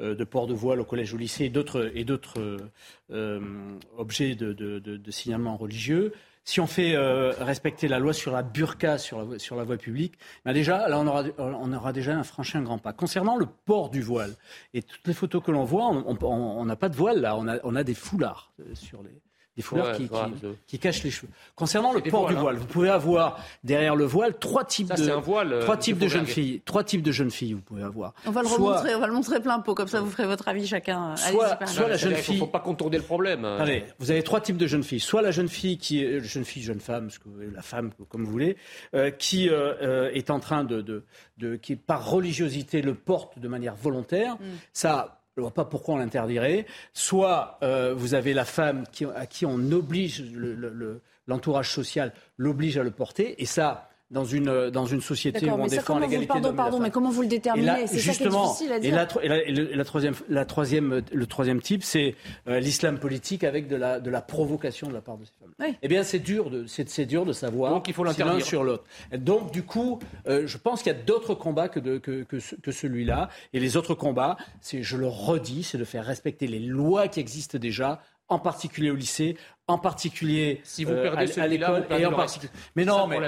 [0.00, 2.58] euh, de port de voile au collège, au lycée et d'autres,
[3.10, 6.12] euh, objets de, signalement religieux,
[6.44, 10.14] si on fait euh, respecter la loi sur la burqa sur la, voie publique,
[10.46, 12.94] ben déjà, là, on aura, on aura déjà franchi un grand pas.
[12.94, 14.34] Concernant le port du voile,
[14.72, 17.58] et toutes les photos que l'on voit, on n'a pas de voile là, on a,
[17.64, 19.20] on a des foulards sur les,
[19.58, 19.96] des foulards
[20.68, 21.28] qui, cachent les cheveux.
[21.56, 22.40] Concernant le port du hein.
[22.40, 26.26] voile, vous pouvez avoir derrière le voile trois types de euh, trois types de, jeunes
[26.26, 28.14] filles, trois types de jeunes filles vous pouvez avoir.
[28.24, 30.46] On va le remontrer, on va le montrer plein pot comme ça vous ferez votre
[30.46, 31.16] avis chacun.
[31.16, 32.36] Soit, soit la jeune fille.
[32.36, 33.44] Il faut pas contourner le problème.
[33.44, 35.00] Allez, vous avez trois types de jeunes filles.
[35.00, 37.08] Soit la jeune fille qui est jeune fille, jeune femme,
[37.52, 38.56] la femme comme vous voulez,
[38.94, 41.02] euh, qui euh, est en train de,
[41.36, 44.36] de, qui par religiosité le porte de manière volontaire.
[44.36, 44.44] Mm.
[44.72, 46.66] Ça je ne vois pas pourquoi on l'interdirait.
[46.92, 48.82] Soit euh, vous avez la femme
[49.14, 50.24] à qui on oblige,
[51.28, 55.66] l'entourage social l'oblige à le porter, et ça, dans une, dans une société où on
[55.66, 57.86] défend l'égalité Pardon, pardon, mais comment vous le déterminez?
[57.86, 58.92] C'est ça qui est difficile à dire.
[59.22, 62.14] Et, la, et, la, troisième, la troisième, le troisième type, c'est
[62.48, 65.52] euh, l'islam politique avec de la, de la provocation de la part de ces femmes.
[65.60, 65.76] Oui.
[65.82, 68.84] Eh bien, c'est dur, de, c'est, dur de savoir Donc, il faut l'un sur l'autre.
[69.12, 72.36] Donc, du coup, euh, je pense qu'il y a d'autres combats que, de, que, que,
[72.36, 73.28] que, celui-là.
[73.52, 77.20] Et les autres combats, c'est, je le redis, c'est de faire respecter les lois qui
[77.20, 79.36] existent déjà en particulier au lycée,
[79.66, 82.52] en particulier si vous perdez euh, à, l'école et en particulier.
[82.76, 83.18] Mais non, mais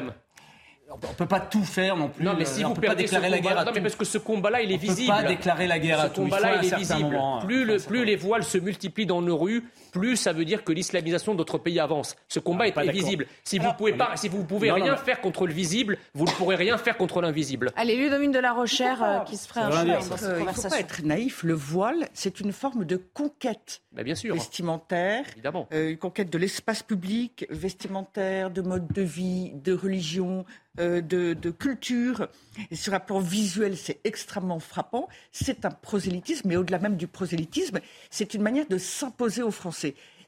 [0.90, 2.24] on ne peut pas tout faire non plus.
[2.24, 4.18] Non, mais si vous peut pas déclarer la guerre à non, mais parce que ce
[4.18, 5.12] combat-là, il est visible.
[5.12, 6.16] On peut pas déclarer la guerre à tout.
[6.16, 7.18] Ce combat-là, il, est visible.
[7.44, 10.72] plus, le, plus les voiles se multiplient dans nos rues, plus ça veut dire que
[10.72, 12.16] l'islamisation de notre pays avance.
[12.28, 13.26] Ce combat ah, est visible.
[13.44, 16.56] Si vous pouvez pas, si vous pouvez rien faire contre le visible, vous ne pourrez
[16.56, 17.72] rien faire contre l'invisible.
[17.76, 20.38] Allez, Ludovine de la Rochère euh, qui se ferait un choix dans cette conversation.
[20.38, 21.42] Il ne faut pas être naïf.
[21.42, 24.34] Le voile, c'est une forme de conquête bien sûr.
[24.34, 25.68] vestimentaire, Évidemment.
[25.72, 30.44] Euh, une conquête de l'espace public, vestimentaire, de mode de vie, de religion,
[30.78, 32.28] euh, de, de, culture.
[32.70, 35.08] Et sur un plan visuel, c'est extrêmement frappant.
[35.32, 39.79] C'est un prosélytisme, mais au-delà même du prosélytisme, c'est une manière de s'imposer aux Français.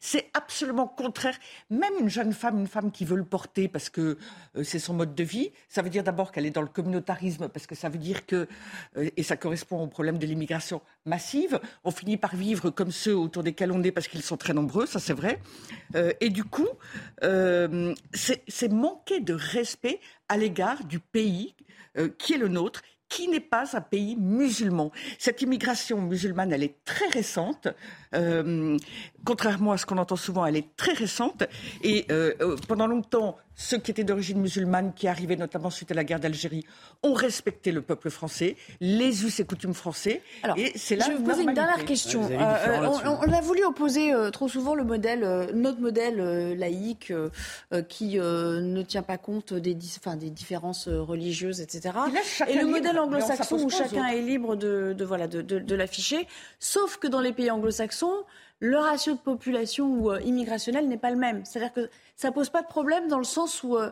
[0.04, 1.38] C'est absolument contraire.
[1.70, 4.18] Même une jeune femme, une femme qui veut le porter parce que
[4.56, 7.48] euh, c'est son mode de vie, ça veut dire d'abord qu'elle est dans le communautarisme,
[7.48, 8.48] parce que ça veut dire que,
[8.96, 13.16] euh, et ça correspond au problème de l'immigration massive, on finit par vivre comme ceux
[13.16, 15.38] autour desquels on est parce qu'ils sont très nombreux, ça c'est vrai.
[15.94, 16.68] Euh, et du coup,
[17.22, 21.54] c'est manquer de respect à l'égard du pays
[22.18, 22.82] qui est le nôtre
[23.12, 24.90] qui n'est pas un pays musulman.
[25.18, 27.68] Cette immigration musulmane, elle est très récente.
[28.14, 28.76] Euh,
[29.24, 31.44] contrairement à ce qu'on entend souvent, elle est très récente.
[31.82, 35.94] Et euh, euh, pendant longtemps, ceux qui étaient d'origine musulmane, qui arrivaient notamment suite à
[35.94, 36.64] la guerre d'Algérie,
[37.02, 40.22] ont respecté le peuple français, les us et coutumes français.
[40.42, 42.22] Alors, et c'est là je vais vous poser une dernière question.
[42.22, 47.12] on, a voulu opposer trop souvent le modèle, notre modèle laïque,
[47.88, 51.94] qui ne tient pas compte des, des différences religieuses, etc.
[52.48, 56.26] Et, le modèle anglo-saxon où chacun est libre de, voilà, de, de l'afficher.
[56.58, 58.01] Sauf que dans les pays anglo-saxons,
[58.62, 61.44] le ratio de population ou euh, immigrationnel n'est pas le même.
[61.44, 63.90] C'est-à-dire que ça pose pas de problème dans le sens où euh,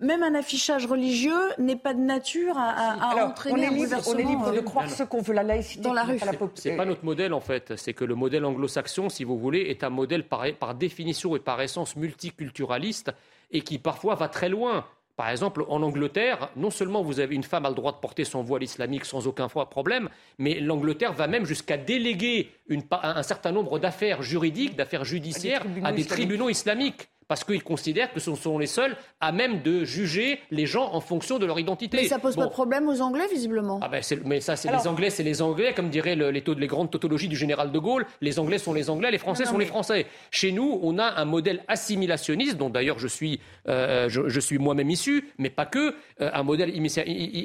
[0.00, 4.22] même un affichage religieux n'est pas de nature à, entraîner on est libre, on est
[4.24, 6.18] libre de euh, croire ce qu'on veut, la laïcité dans la rue.
[6.54, 7.76] C'est pas notre modèle en fait.
[7.76, 11.40] C'est que le modèle anglo-saxon, si vous voulez, est un modèle par, par définition et
[11.40, 13.12] par essence multiculturaliste
[13.50, 14.84] et qui parfois va très loin.
[15.18, 18.22] Par exemple, en Angleterre, non seulement vous avez une femme a le droit de porter
[18.22, 20.08] son voile islamique sans aucun problème,
[20.38, 26.04] mais l'Angleterre va même jusqu'à déléguer un certain nombre d'affaires juridiques, d'affaires judiciaires à des
[26.04, 30.66] tribunaux islamiques parce qu'ils considèrent que ce sont les seuls à même de juger les
[30.66, 31.98] gens en fonction de leur identité.
[31.98, 33.78] Mais ça pose pas de problème aux Anglais, visiblement.
[33.82, 36.90] Ah ben mais ça, c'est les Anglais, c'est les Anglais, comme diraient les, les, grandes
[36.90, 38.06] tautologies du général de Gaulle.
[38.20, 40.06] Les Anglais sont les Anglais, les Français sont les Français.
[40.30, 44.90] Chez nous, on a un modèle assimilationniste, dont d'ailleurs je suis, euh, je, suis moi-même
[44.90, 46.72] issu, mais pas que, euh, un modèle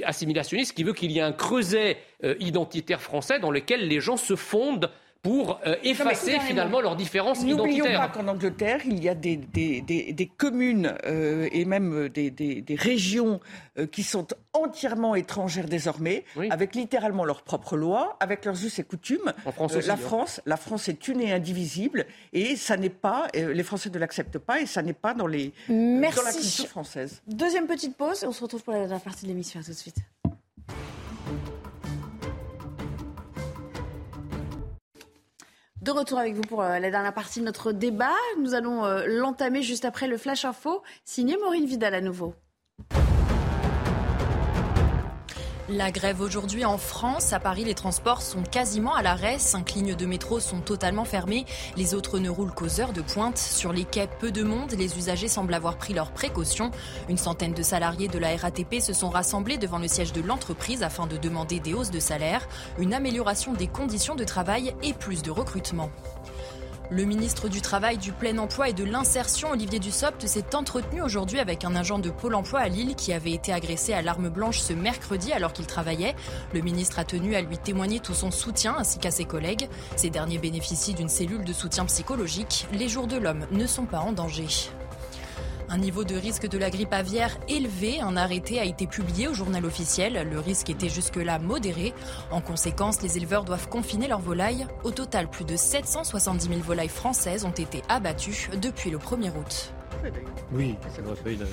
[0.05, 4.17] assimilationniste qui veut qu'il y ait un creuset euh, identitaire français dans lequel les gens
[4.17, 4.89] se fondent
[5.23, 7.77] pour euh, effacer finalement leurs différences identitaires.
[7.77, 12.65] N'oublions pas qu'en Angleterre, il y a des, des, des, communes euh, et même des,
[12.77, 13.39] régions
[13.79, 18.83] euh, qui sont entièrement étrangères désormais, avec littéralement leurs propres lois, avec leurs us et
[18.83, 19.33] coutumes.
[19.45, 19.97] En France la, hein.
[19.97, 24.39] France, la France est une et indivisible, et ça n'est pas, les Français ne l'acceptent
[24.39, 26.17] pas, et ça n'est pas dans, les, Merci.
[26.17, 27.21] dans la culture française.
[27.27, 29.61] Deuxième petite pause, et on se retrouve pour la dernière partie de l'émission.
[29.61, 29.97] À tout de suite.
[35.83, 38.15] De retour avec vous pour euh, la dernière partie de notre débat.
[38.39, 42.35] Nous allons euh, l'entamer juste après le Flash Info, signé Maureen Vidal à nouveau.
[45.69, 47.31] La grève aujourd'hui en France.
[47.31, 49.39] À Paris, les transports sont quasiment à l'arrêt.
[49.39, 51.45] Cinq lignes de métro sont totalement fermées.
[51.77, 53.37] Les autres ne roulent qu'aux heures de pointe.
[53.37, 54.73] Sur les quais, peu de monde.
[54.73, 56.71] Les usagers semblent avoir pris leurs précautions.
[57.07, 60.83] Une centaine de salariés de la RATP se sont rassemblés devant le siège de l'entreprise
[60.83, 62.45] afin de demander des hausses de salaire,
[62.77, 65.89] une amélioration des conditions de travail et plus de recrutement.
[66.89, 71.39] Le ministre du Travail, du Plein Emploi et de l'Insertion, Olivier Dussopt, s'est entretenu aujourd'hui
[71.39, 74.59] avec un agent de Pôle Emploi à Lille qui avait été agressé à l'arme blanche
[74.59, 76.15] ce mercredi alors qu'il travaillait.
[76.53, 79.69] Le ministre a tenu à lui témoigner tout son soutien ainsi qu'à ses collègues.
[79.95, 82.67] Ces derniers bénéficient d'une cellule de soutien psychologique.
[82.73, 84.47] Les jours de l'homme ne sont pas en danger.
[85.73, 89.33] Un niveau de risque de la grippe aviaire élevé, un arrêté a été publié au
[89.33, 90.29] journal officiel.
[90.29, 91.95] Le risque était jusque-là modéré.
[92.29, 94.67] En conséquence, les éleveurs doivent confiner leurs volailles.
[94.83, 99.73] Au total, plus de 770 000 volailles françaises ont été abattues depuis le 1er août.
[100.51, 101.45] Oui, c'est le feuille de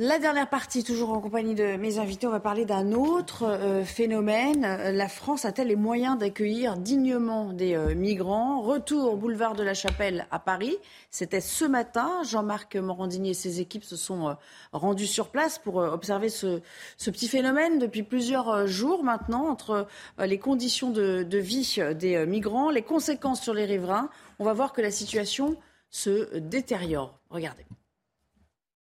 [0.00, 3.84] la dernière partie, toujours en compagnie de mes invités, on va parler d'un autre euh,
[3.84, 4.60] phénomène.
[4.62, 8.60] La France a-t-elle les moyens d'accueillir dignement des euh, migrants?
[8.60, 10.76] Retour au boulevard de la Chapelle à Paris.
[11.10, 12.22] C'était ce matin.
[12.22, 14.34] Jean-Marc Morandini et ses équipes se sont euh,
[14.72, 16.60] rendus sur place pour observer ce,
[16.98, 19.88] petit phénomène depuis plusieurs jours maintenant entre
[20.18, 24.10] les conditions de, de vie des migrants, les conséquences sur les riverains.
[24.38, 25.56] On va voir que la situation
[25.90, 27.18] se détériore.
[27.30, 27.64] Regardez.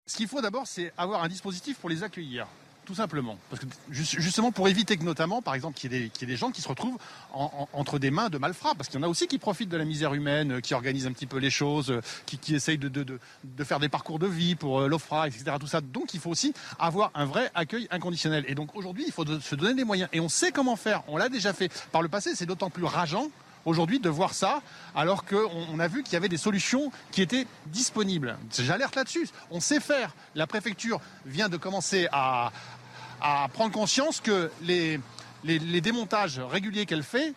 [0.07, 2.47] Ce qu'il faut d'abord, c'est avoir un dispositif pour les accueillir
[2.85, 3.37] tout simplement.
[3.49, 6.61] Parce que justement pour éviter que notamment, par exemple, qu'il y, ait des gens qui
[6.61, 6.97] se retrouvent
[7.33, 9.85] entre des mains de malfrats, parce qu'il y en a aussi qui profitent de la
[9.85, 13.19] misère humaine, euh, qui organisent un petit peu les choses, euh, qui, essayent de,
[13.63, 15.45] faire des parcours de vie pour euh, l'OFRA, etc.
[15.59, 15.81] Tout ça.
[15.81, 18.45] Donc il faut aussi avoir un vrai accueil inconditionnel.
[18.47, 20.09] Et donc aujourd'hui, il faut se donner des moyens.
[20.13, 21.01] Et on sait comment faire.
[21.07, 22.35] On l'a déjà fait par le passé.
[22.35, 23.31] C'est d'autant plus rageant
[23.66, 24.61] aujourd'hui de voir ça,
[24.95, 28.38] alors qu'on a vu qu'il y avait des solutions qui étaient disponibles.
[28.57, 29.28] J'alerte là-dessus.
[29.51, 30.16] On sait faire.
[30.36, 32.51] La préfecture vient de commencer à,
[33.53, 34.99] prendre conscience que les,
[35.43, 37.34] les, démontages réguliers qu'elle fait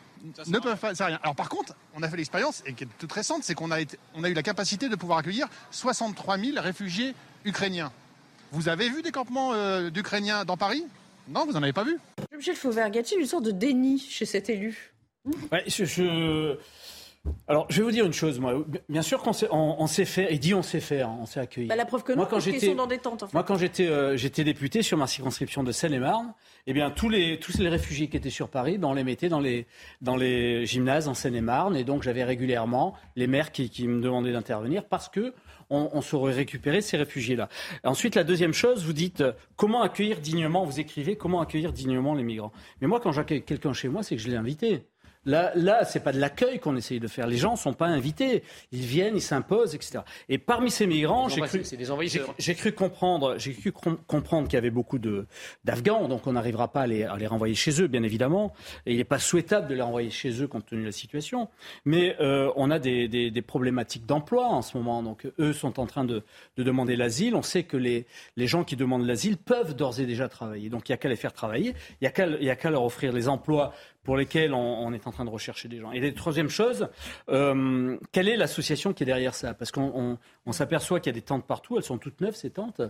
[0.47, 0.93] ne peuvent pas.
[0.93, 1.19] rien.
[1.23, 3.79] Alors par contre, on a fait l'expérience, et qui est toute récente, c'est qu'on a,
[4.15, 7.15] on a eu la capacité de pouvoir accueillir 63 000 réfugiés
[7.45, 7.91] ukrainiens.
[8.51, 10.85] Vous avez vu des campements euh, d'Ukrainiens dans Paris?
[11.29, 11.99] Non, vous n'en avez pas vu?
[12.35, 14.93] Michel Fauvert, y a-t-il une sorte de déni chez cet élu?
[15.53, 16.57] Ouais, je,
[17.47, 18.65] Alors, je vais vous dire une chose, moi.
[18.89, 21.69] Bien sûr qu'on sait, on, sait faire, et dit on sait faire, on sait accueillir.
[21.69, 23.23] Bah, la preuve que non, moi, quand j'étais, sont dans des tentes.
[23.23, 23.35] En fait.
[23.35, 26.33] Moi, quand j'étais, euh, j'étais député sur ma circonscription de Seine-et-Marne,
[26.67, 29.29] eh bien, tous les, tous les réfugiés qui étaient sur Paris, ben, on les mettait
[29.29, 29.67] dans les,
[30.01, 34.33] dans les gymnases en Seine-et-Marne, et donc j'avais régulièrement les maires qui, qui me demandaient
[34.33, 35.35] d'intervenir parce que
[35.71, 37.49] on, on saurait récupérer ces réfugiés-là.
[37.85, 42.15] Ensuite, la deuxième chose, vous dites euh, comment accueillir dignement, vous écrivez comment accueillir dignement
[42.15, 42.53] les migrants.
[42.81, 44.87] Mais moi, quand j'accueille quelqu'un chez moi, c'est que je l'ai invité.
[45.25, 47.27] Là, là c'est pas de l'accueil qu'on essaye de faire.
[47.27, 48.43] Les gens ne sont pas invités.
[48.73, 50.01] Ils viennent, ils s'imposent, etc.
[50.29, 56.09] Et parmi ces migrants, j'ai cru, comprendre, j'ai cru comprendre qu'il y avait beaucoup d'Afghans,
[56.09, 58.55] donc on n'arrivera pas à les, renvoyer chez eux, bien évidemment.
[58.87, 61.49] Et il n'est pas souhaitable de les renvoyer chez eux compte tenu de la situation.
[61.85, 65.03] Mais euh, on a des, problématiques d'emploi en ce moment.
[65.03, 66.23] Donc eux sont en train de,
[66.57, 67.35] demander l'asile.
[67.35, 68.07] On sait que les,
[68.37, 70.69] gens qui demandent l'asile peuvent d'ores et déjà travailler.
[70.69, 71.75] Donc il n'y a qu'à les faire travailler.
[72.01, 72.11] Il
[72.41, 73.73] n'y a qu'à leur offrir les emplois
[74.05, 75.93] pour lesquels on, est en train de rechercher des gens.
[75.93, 76.89] Et la troisième chose,
[77.29, 79.55] euh, quelle est l'association qui est derrière ça?
[79.55, 80.19] Parce qu'on
[80.51, 82.81] s'aperçoit qu'il y a des tentes partout, elles sont toutes neuves ces tentes.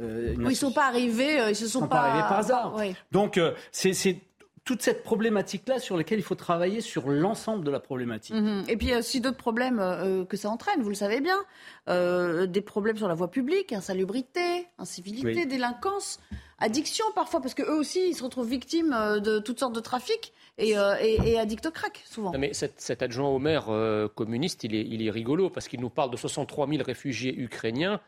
[0.00, 2.02] Euh, ils ne sont pas arrivés, euh, ils se sont, sont pas...
[2.02, 2.76] arrivés par hasard.
[3.10, 3.40] Donc
[3.72, 4.20] c'est
[4.64, 8.36] toute cette problématique-là sur laquelle il faut travailler sur l'ensemble de la problématique.
[8.36, 8.64] Mhm.
[8.68, 9.82] Et puis il y a aussi d'autres problèmes
[10.28, 11.38] que ça entraîne, vous le savez bien.
[12.46, 16.20] des problèmes sur la voie publique, insalubrité, incivilité, délinquance,
[16.60, 18.94] addiction parfois, parce qu'eux aussi, ils se retrouvent victimes
[19.24, 22.32] de toutes sortes de trafics et, euh, et, addict au crack, souvent.
[22.36, 26.16] mais cet, adjoint au maire euh, communiste, il est, rigolo parce qu'il nous parle de
[26.16, 28.00] 63 000 réfugiés ukrainiens.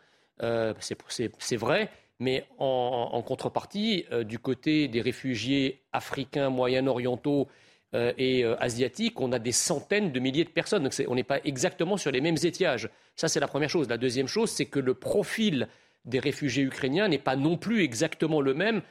[0.43, 7.49] Euh, c'est vrai, mais en, contrepartie, du côté des réfugiés africains, moyen-orientaux
[7.95, 10.83] et asiatiques, on a des centaines de milliers de personnes.
[10.83, 12.91] Donc on n'est pas exactement sur les mêmes étiages.
[13.17, 13.89] Ça, c'est la première chose.
[13.89, 15.69] La deuxième chose, c'est que le profil
[16.05, 18.83] des réfugiés ukrainiens n'est pas non plus exactement le même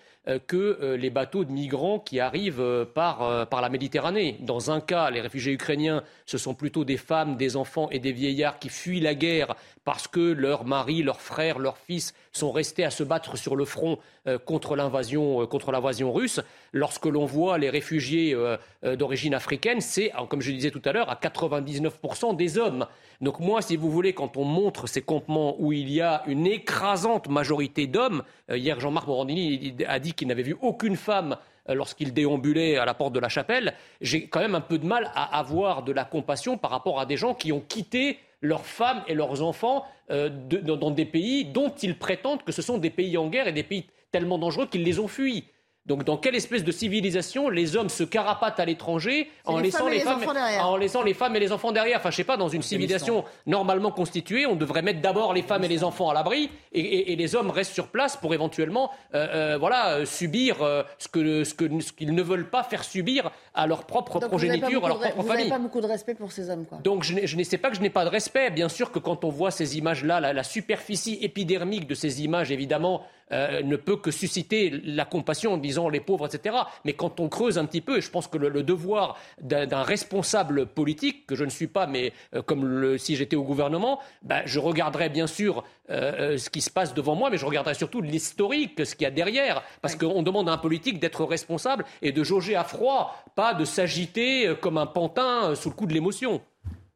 [0.47, 4.37] que les bateaux de migrants qui arrivent par, par la Méditerranée.
[4.41, 8.11] Dans un cas, les réfugiés ukrainiens, ce sont plutôt des femmes, des enfants et des
[8.11, 9.55] vieillards qui fuient la guerre
[9.85, 13.65] parce que leurs maris, leurs frères, leurs fils sont restés à se battre sur le
[13.65, 13.97] front
[14.45, 16.41] contre l'invasion russe.
[16.73, 18.37] Lorsque l'on voit les réfugiés
[18.83, 22.85] d'origine africaine, c'est, comme je disais tout à l'heure, à 99% des hommes.
[23.21, 26.47] Donc moi, si vous voulez, quand on montre ces campements où il y a une
[26.47, 31.37] écrasante majorité d'hommes, euh, hier Jean-Marc Morandini a dit qu'il n'avait vu aucune femme
[31.69, 34.85] euh, lorsqu'il déambulait à la porte de la chapelle, j'ai quand même un peu de
[34.85, 38.65] mal à avoir de la compassion par rapport à des gens qui ont quitté leurs
[38.65, 42.89] femmes et leurs enfants euh, dans des pays dont ils prétendent que ce sont des
[42.89, 45.45] pays en guerre et des pays tellement dangereux qu'ils les ont fuis.
[45.89, 50.01] Donc dans quelle espèce de civilisation les hommes se carapatent à l'étranger en, laissant les,
[50.01, 50.21] femmes,
[50.61, 51.97] en laissant les femmes et les enfants derrière?
[51.97, 55.63] Enfin, je sais pas, dans une civilisation normalement constituée, on devrait mettre d'abord les femmes
[55.63, 59.57] et les enfants à l'abri et, les hommes restent sur place pour éventuellement, euh, euh,
[59.57, 60.57] voilà, euh, subir
[60.99, 61.53] ce que ce
[61.91, 65.25] qu'ils ne veulent pas faire subir à leur propre progéniture, à leur propre famille.
[65.25, 66.77] Vous n'avez pas beaucoup de respect pour ces hommes, quoi.
[66.83, 68.51] Donc je, ne sais pas que je n'ai pas de respect.
[68.51, 73.01] Bien sûr que quand on voit ces images-là, la superficie épidermique de ces images, évidemment.
[73.31, 76.55] Euh, ne peut que susciter la compassion en disant les pauvres, etc.
[76.83, 80.65] Mais quand on creuse un petit peu, et je pense que le, devoir d'un responsable
[80.65, 84.57] politique, que je ne suis pas, mais euh, comme si j'étais au gouvernement, ben, je
[84.57, 88.83] regarderais bien sûr euh, ce qui se passe devant moi, mais je regarderais surtout l'historique,
[88.83, 89.61] ce qu'il y a derrière.
[89.81, 93.63] Parce qu'on demande à un politique d'être responsable et de jauger à froid, pas de
[93.63, 96.41] s'agiter comme un pantin sous le coup de l'émotion.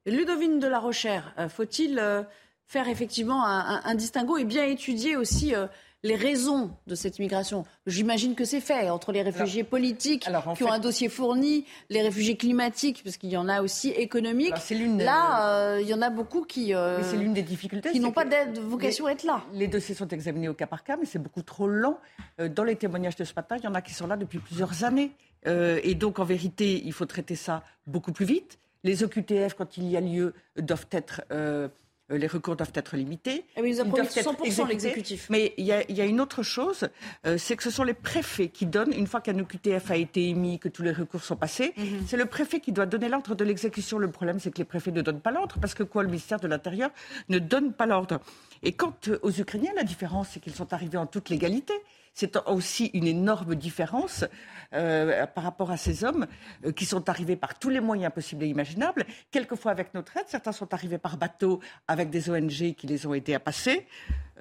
[0.08, 2.02] Ludovine de la Rochère, faut-il
[2.68, 5.54] faire effectivement un, un, distinguo et bien étudier aussi
[6.04, 7.66] les raisons de cette immigration.
[7.88, 12.36] J'imagine que c'est fait entre les réfugiés politiques qui ont un dossier fourni, les réfugiés
[12.36, 14.54] climatiques, parce qu'il y en a aussi économiques.
[15.00, 18.26] là, euh, il y en a beaucoup qui, euh, l'une des difficultés, qui n'ont pas
[18.26, 19.44] de vocation à être là.
[19.54, 22.00] Les dossiers sont examinés au cas par cas, mais c'est beaucoup trop lent.
[22.40, 24.40] Euh, dans les témoignages de ce matin, il y en a qui sont là depuis
[24.40, 25.12] plusieurs années.
[25.46, 28.58] et donc, en vérité, il faut traiter ça beaucoup plus vite.
[28.84, 31.70] Les OQTF, quand il y a lieu, doivent être euh,
[32.18, 33.46] les recours doivent être limités.
[33.56, 35.28] Ah ils, doivent 100% l'exécutif.
[35.30, 36.90] Mais il y, a une autre chose,
[37.26, 40.30] euh, c'est que ce sont les préfets qui donnent, une fois qu'un OQTF a été
[40.30, 42.06] émis, que tous les recours sont passés, mhm.
[42.08, 43.98] c'est le préfet qui doit donner l'ordre de l'exécution.
[43.98, 46.40] Le problème, c'est que les préfets ne donnent pas l'ordre, parce que quoi, le ministère
[46.40, 46.90] de l'Intérieur
[47.30, 48.20] ne donne pas l'ordre.
[48.62, 51.74] Et quant aux Ukrainiens, la différence, c'est qu'ils sont arrivés en toute légalité.
[52.14, 54.26] C'est aussi une énorme différence
[54.74, 56.28] euh, par rapport à ces hommes
[56.66, 60.26] euh, qui sont arrivés par tous les moyens possibles et imaginables, quelquefois avec notre aide.
[60.28, 63.88] Certains sont arrivés par bateau avec des ONG qui les ont aidés à passer.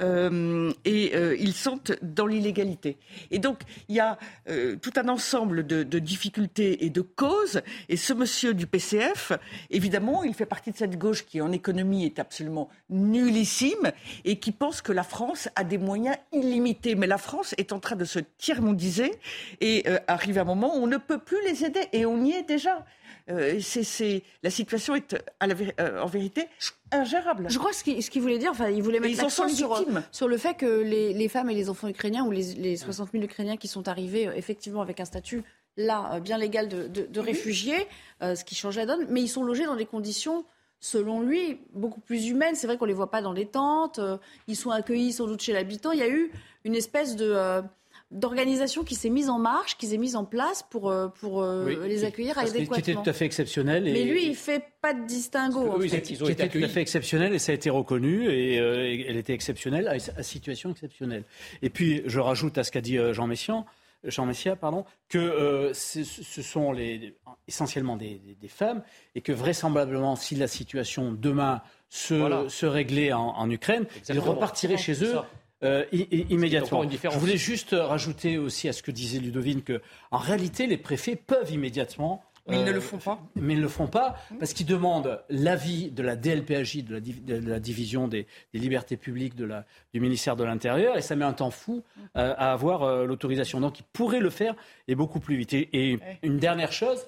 [0.01, 2.99] Euh, et euh, ils sont dans l'illégalité.
[3.31, 4.19] Et donc, il y a
[4.49, 7.61] euh, tout un ensemble de, de, difficultés et de causes.
[7.89, 9.33] Et ce monsieur du PCF,
[9.71, 13.93] évidemment, il fait partie de cette gauche qui, en économie, est absolument nullissime
[14.25, 16.95] et qui pense que la France a des moyens illimités.
[16.95, 19.13] Mais la France est en train de se tiers-mondiser
[19.61, 21.87] et arrive un moment où on ne peut plus les aider.
[21.93, 22.85] Et on y est déjà.
[23.31, 25.15] Euh, c'est, la situation est
[25.81, 26.49] euh, en vérité
[26.91, 27.47] ingérable.
[27.49, 30.55] Je crois ce qu'il, voulait dire, enfin, il voulait mettre l'accent sur, sur, le fait
[30.55, 34.29] que les, femmes et les enfants ukrainiens, ou les, 60 000 Ukrainiens qui sont arrivés
[34.29, 35.43] euh, effectivement avec un statut
[35.79, 37.89] là bien légal de, de, réfugiés,
[38.21, 40.45] ce qui change la donne, mais ils sont logés dans des conditions
[40.81, 42.55] selon lui, beaucoup plus humaines.
[42.57, 43.99] C'est vrai qu'on ne les voit pas dans les tentes,
[44.49, 45.93] ils sont accueillis sans doute chez l'habitant.
[45.93, 46.31] Il y a eu
[46.65, 47.63] une espèce de,
[48.13, 51.87] d'organisation qui s'est mise en marche, qui s'est mise en place pour, euh, pour euh,
[51.87, 52.75] les accueillir adéquatement.
[52.75, 53.89] Qui était tout à fait exceptionnel.
[53.89, 53.93] Et...
[53.93, 55.75] Mais lui, il fait pas de distinguo.
[55.79, 59.17] Oui, qui était tout à fait exceptionnel et ça a été reconnu et, euh, elle
[59.17, 61.25] était exceptionnelle à, situation exceptionnelle.
[61.63, 63.65] Et puis, je rajoute à ce qu'a dit Jean Messian,
[64.05, 67.15] Jean Messia, pardon, que ce sont les,
[67.49, 68.83] essentiellement des, femmes
[69.15, 75.05] et que vraisemblablement, si la situation demain se, se réglait en, Ukraine, ils repartiraient chez
[75.05, 75.17] eux
[75.63, 76.83] euh, immédiatement.
[76.91, 81.17] Je voulais juste rajouter aussi à ce que disait Ludovine que, en réalité, les préfets
[81.17, 83.13] peuvent immédiatement mais ils ne le font pas.
[83.13, 87.49] Euh, mais ils ne le font pas parce qu'ils demandent l'avis de la DLPAJ, de
[87.49, 91.35] la, division des, libertés publiques de la, du ministère de l'Intérieur, et ça met un
[91.35, 91.85] temps fou
[92.17, 93.61] euh, à avoir l'autorisation.
[93.61, 94.57] Donc ils pourraient le faire
[94.89, 95.53] et beaucoup plus vite.
[95.53, 97.07] Et, une dernière chose,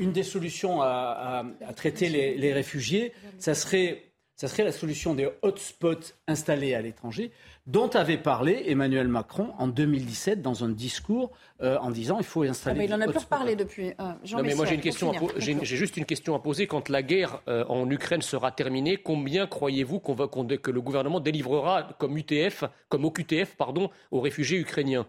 [0.00, 1.44] une des solutions à,
[1.76, 7.30] traiter les, les, réfugiés, ça serait, ça serait la solution des hotspots installés à l'étranger
[7.66, 11.30] dont avait parlé Emmanuel Macron en 2017 dans un discours
[11.62, 12.76] euh, en disant il faut installer.
[12.76, 13.88] Ah mais il en a plus reparlé depuis.
[14.00, 15.12] Euh, non, mais moi j'ai une question.
[15.38, 16.66] J'ai juste une question à poser.
[16.66, 21.20] Quand la guerre euh, en Ukraine sera terminée, combien croyez-vous qu'on va, que le gouvernement
[21.20, 25.06] délivrera comme UTF, comme OQTF, pardon, aux réfugiés ukrainiens?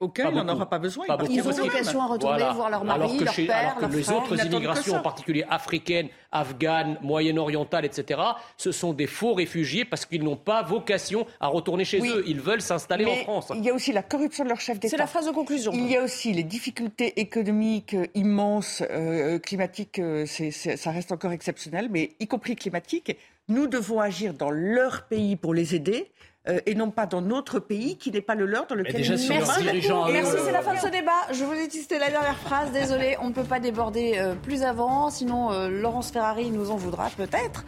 [0.00, 1.04] Auquel on n'aura pas besoin.
[1.28, 4.96] ils ont vocation à retourner voir leur mari, leur père, alors que les autres immigrations,
[4.96, 8.20] en particulier africaines, afghanes, moyen-orientales, etc.,
[8.56, 12.24] ce sont des faux réfugiés parce qu'ils n'ont pas vocation à retourner chez eux.
[12.26, 13.52] Ils veulent s'installer en France.
[13.54, 14.90] Il y a aussi la corruption de leur chef d'État.
[14.90, 15.72] C'est la phrase de conclusion.
[15.74, 21.32] Il y a aussi les difficultés économiques euh, immenses, euh, climatiques, euh, ça reste encore
[21.32, 23.16] exceptionnel, mais y compris climatiques.
[23.48, 26.10] Nous devons agir dans leur pays pour les aider.
[26.50, 29.28] Euh, et non pas dans notre pays qui n'est pas le leur dans lequel Merci
[29.28, 31.12] Merci, c'est la fin de ce débat.
[31.32, 32.72] Je vous ai dit c'était la dernière phrase.
[32.72, 36.76] Désolé, on ne peut pas déborder euh, plus avant, sinon euh, Laurence Ferrari nous en
[36.76, 37.64] voudra peut-être.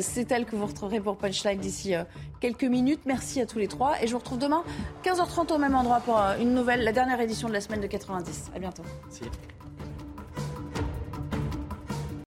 [0.00, 1.94] c'est elle que vous retrouverez pour Punchline d'ici
[2.40, 3.00] quelques minutes.
[3.06, 4.62] Merci à tous les trois et je vous retrouve demain
[5.04, 8.52] 15h30 au même endroit pour une nouvelle, la dernière édition de la semaine de 90.
[8.54, 8.82] À bientôt.
[9.04, 9.24] Merci.